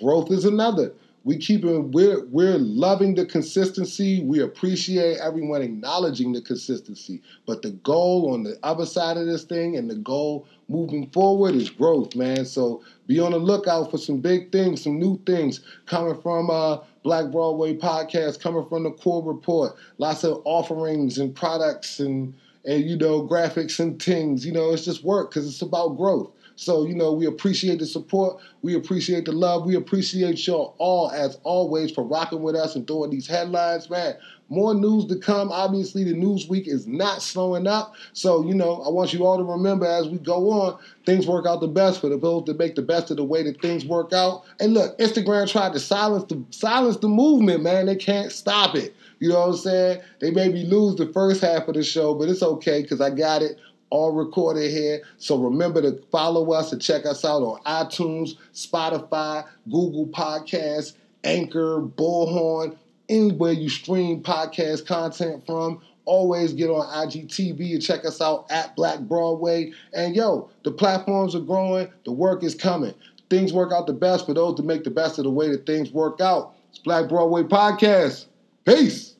growth 0.00 0.30
is 0.30 0.44
another. 0.44 0.92
We 1.24 1.36
keep 1.38 1.64
it, 1.64 1.78
we're 1.78 2.24
we're 2.26 2.58
loving 2.58 3.14
the 3.14 3.24
consistency. 3.24 4.24
We 4.24 4.40
appreciate 4.40 5.18
everyone 5.18 5.62
acknowledging 5.62 6.32
the 6.32 6.40
consistency. 6.40 7.22
But 7.46 7.62
the 7.62 7.70
goal 7.70 8.32
on 8.32 8.42
the 8.42 8.58
other 8.64 8.86
side 8.86 9.16
of 9.16 9.26
this 9.26 9.44
thing 9.44 9.76
and 9.76 9.88
the 9.88 9.94
goal 9.94 10.48
moving 10.72 11.08
forward 11.10 11.54
is 11.54 11.70
growth, 11.70 12.16
man. 12.16 12.44
So 12.46 12.82
be 13.06 13.20
on 13.20 13.32
the 13.32 13.38
lookout 13.38 13.90
for 13.90 13.98
some 13.98 14.18
big 14.20 14.50
things, 14.50 14.82
some 14.82 14.98
new 14.98 15.20
things 15.26 15.60
coming 15.86 16.20
from 16.20 16.50
uh 16.50 16.78
Black 17.04 17.30
Broadway 17.30 17.76
podcast 17.76 18.40
coming 18.40 18.64
from 18.64 18.84
the 18.84 18.92
core 18.92 19.22
report. 19.22 19.74
Lots 19.98 20.24
of 20.24 20.40
offerings 20.44 21.18
and 21.18 21.34
products 21.34 22.00
and 22.00 22.34
and 22.64 22.88
you 22.88 22.96
know 22.96 23.26
graphics 23.26 23.78
and 23.80 24.00
things. 24.02 24.46
You 24.46 24.52
know, 24.52 24.72
it's 24.72 24.84
just 24.84 25.04
work 25.04 25.30
because 25.30 25.46
it's 25.46 25.62
about 25.62 25.96
growth. 25.96 26.30
So, 26.56 26.86
you 26.86 26.94
know, 26.94 27.12
we 27.12 27.26
appreciate 27.26 27.78
the 27.78 27.86
support. 27.86 28.40
We 28.62 28.74
appreciate 28.74 29.24
the 29.24 29.32
love. 29.32 29.66
We 29.66 29.74
appreciate 29.74 30.46
y'all 30.46 30.74
all, 30.78 31.10
as 31.10 31.38
always, 31.42 31.90
for 31.90 32.04
rocking 32.04 32.42
with 32.42 32.54
us 32.54 32.76
and 32.76 32.86
throwing 32.86 33.10
these 33.10 33.26
headlines, 33.26 33.88
man. 33.90 34.14
More 34.48 34.74
news 34.74 35.06
to 35.06 35.16
come. 35.16 35.50
Obviously, 35.50 36.04
the 36.04 36.12
news 36.12 36.46
week 36.46 36.68
is 36.68 36.86
not 36.86 37.22
slowing 37.22 37.66
up. 37.66 37.94
So, 38.12 38.44
you 38.46 38.54
know, 38.54 38.82
I 38.82 38.90
want 38.90 39.14
you 39.14 39.24
all 39.24 39.38
to 39.38 39.44
remember 39.44 39.86
as 39.86 40.08
we 40.08 40.18
go 40.18 40.50
on, 40.50 40.78
things 41.06 41.26
work 41.26 41.46
out 41.46 41.60
the 41.60 41.68
best 41.68 42.02
for 42.02 42.10
the 42.10 42.16
people 42.16 42.42
to 42.42 42.52
make 42.52 42.74
the 42.74 42.82
best 42.82 43.10
of 43.10 43.16
the 43.16 43.24
way 43.24 43.42
that 43.44 43.62
things 43.62 43.86
work 43.86 44.12
out. 44.12 44.44
And 44.60 44.74
look, 44.74 44.98
Instagram 44.98 45.50
tried 45.50 45.72
to 45.72 45.80
silence 45.80 46.24
the 46.28 46.44
silence 46.50 46.98
the 46.98 47.08
movement, 47.08 47.62
man. 47.62 47.86
They 47.86 47.96
can't 47.96 48.30
stop 48.30 48.74
it. 48.74 48.94
You 49.20 49.30
know 49.30 49.40
what 49.40 49.48
I'm 49.50 49.56
saying? 49.56 50.00
They 50.20 50.30
maybe 50.32 50.64
lose 50.64 50.96
the 50.96 51.06
first 51.12 51.40
half 51.40 51.68
of 51.68 51.74
the 51.74 51.82
show, 51.82 52.14
but 52.14 52.28
it's 52.28 52.42
okay 52.42 52.82
because 52.82 53.00
I 53.00 53.10
got 53.10 53.40
it 53.40 53.58
all 53.92 54.10
recorded 54.10 54.70
here. 54.70 55.02
So 55.18 55.36
remember 55.36 55.82
to 55.82 56.02
follow 56.10 56.52
us 56.52 56.72
and 56.72 56.80
check 56.80 57.04
us 57.04 57.26
out 57.26 57.42
on 57.42 57.62
iTunes, 57.64 58.36
Spotify, 58.54 59.46
Google 59.70 60.06
Podcasts, 60.06 60.94
Anchor, 61.24 61.82
Bullhorn, 61.82 62.76
anywhere 63.10 63.52
you 63.52 63.68
stream 63.68 64.22
podcast 64.22 64.86
content 64.86 65.44
from. 65.44 65.82
Always 66.06 66.54
get 66.54 66.70
on 66.70 66.86
IGTV 67.06 67.74
and 67.74 67.82
check 67.82 68.06
us 68.06 68.22
out 68.22 68.46
at 68.50 68.74
Black 68.76 69.00
Broadway. 69.00 69.72
And 69.92 70.16
yo, 70.16 70.48
the 70.64 70.72
platforms 70.72 71.34
are 71.34 71.40
growing, 71.40 71.92
the 72.06 72.12
work 72.12 72.42
is 72.42 72.54
coming. 72.54 72.94
Things 73.28 73.52
work 73.52 73.72
out 73.72 73.86
the 73.86 73.92
best 73.92 74.24
for 74.24 74.32
those 74.32 74.56
to 74.56 74.62
make 74.62 74.84
the 74.84 74.90
best 74.90 75.18
of 75.18 75.24
the 75.24 75.30
way 75.30 75.50
that 75.50 75.66
things 75.66 75.92
work 75.92 76.20
out. 76.20 76.54
It's 76.70 76.78
Black 76.78 77.10
Broadway 77.10 77.42
Podcast. 77.42 78.24
Peace. 78.64 79.16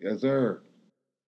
Yes, 0.00 0.20
sir. 0.20 0.60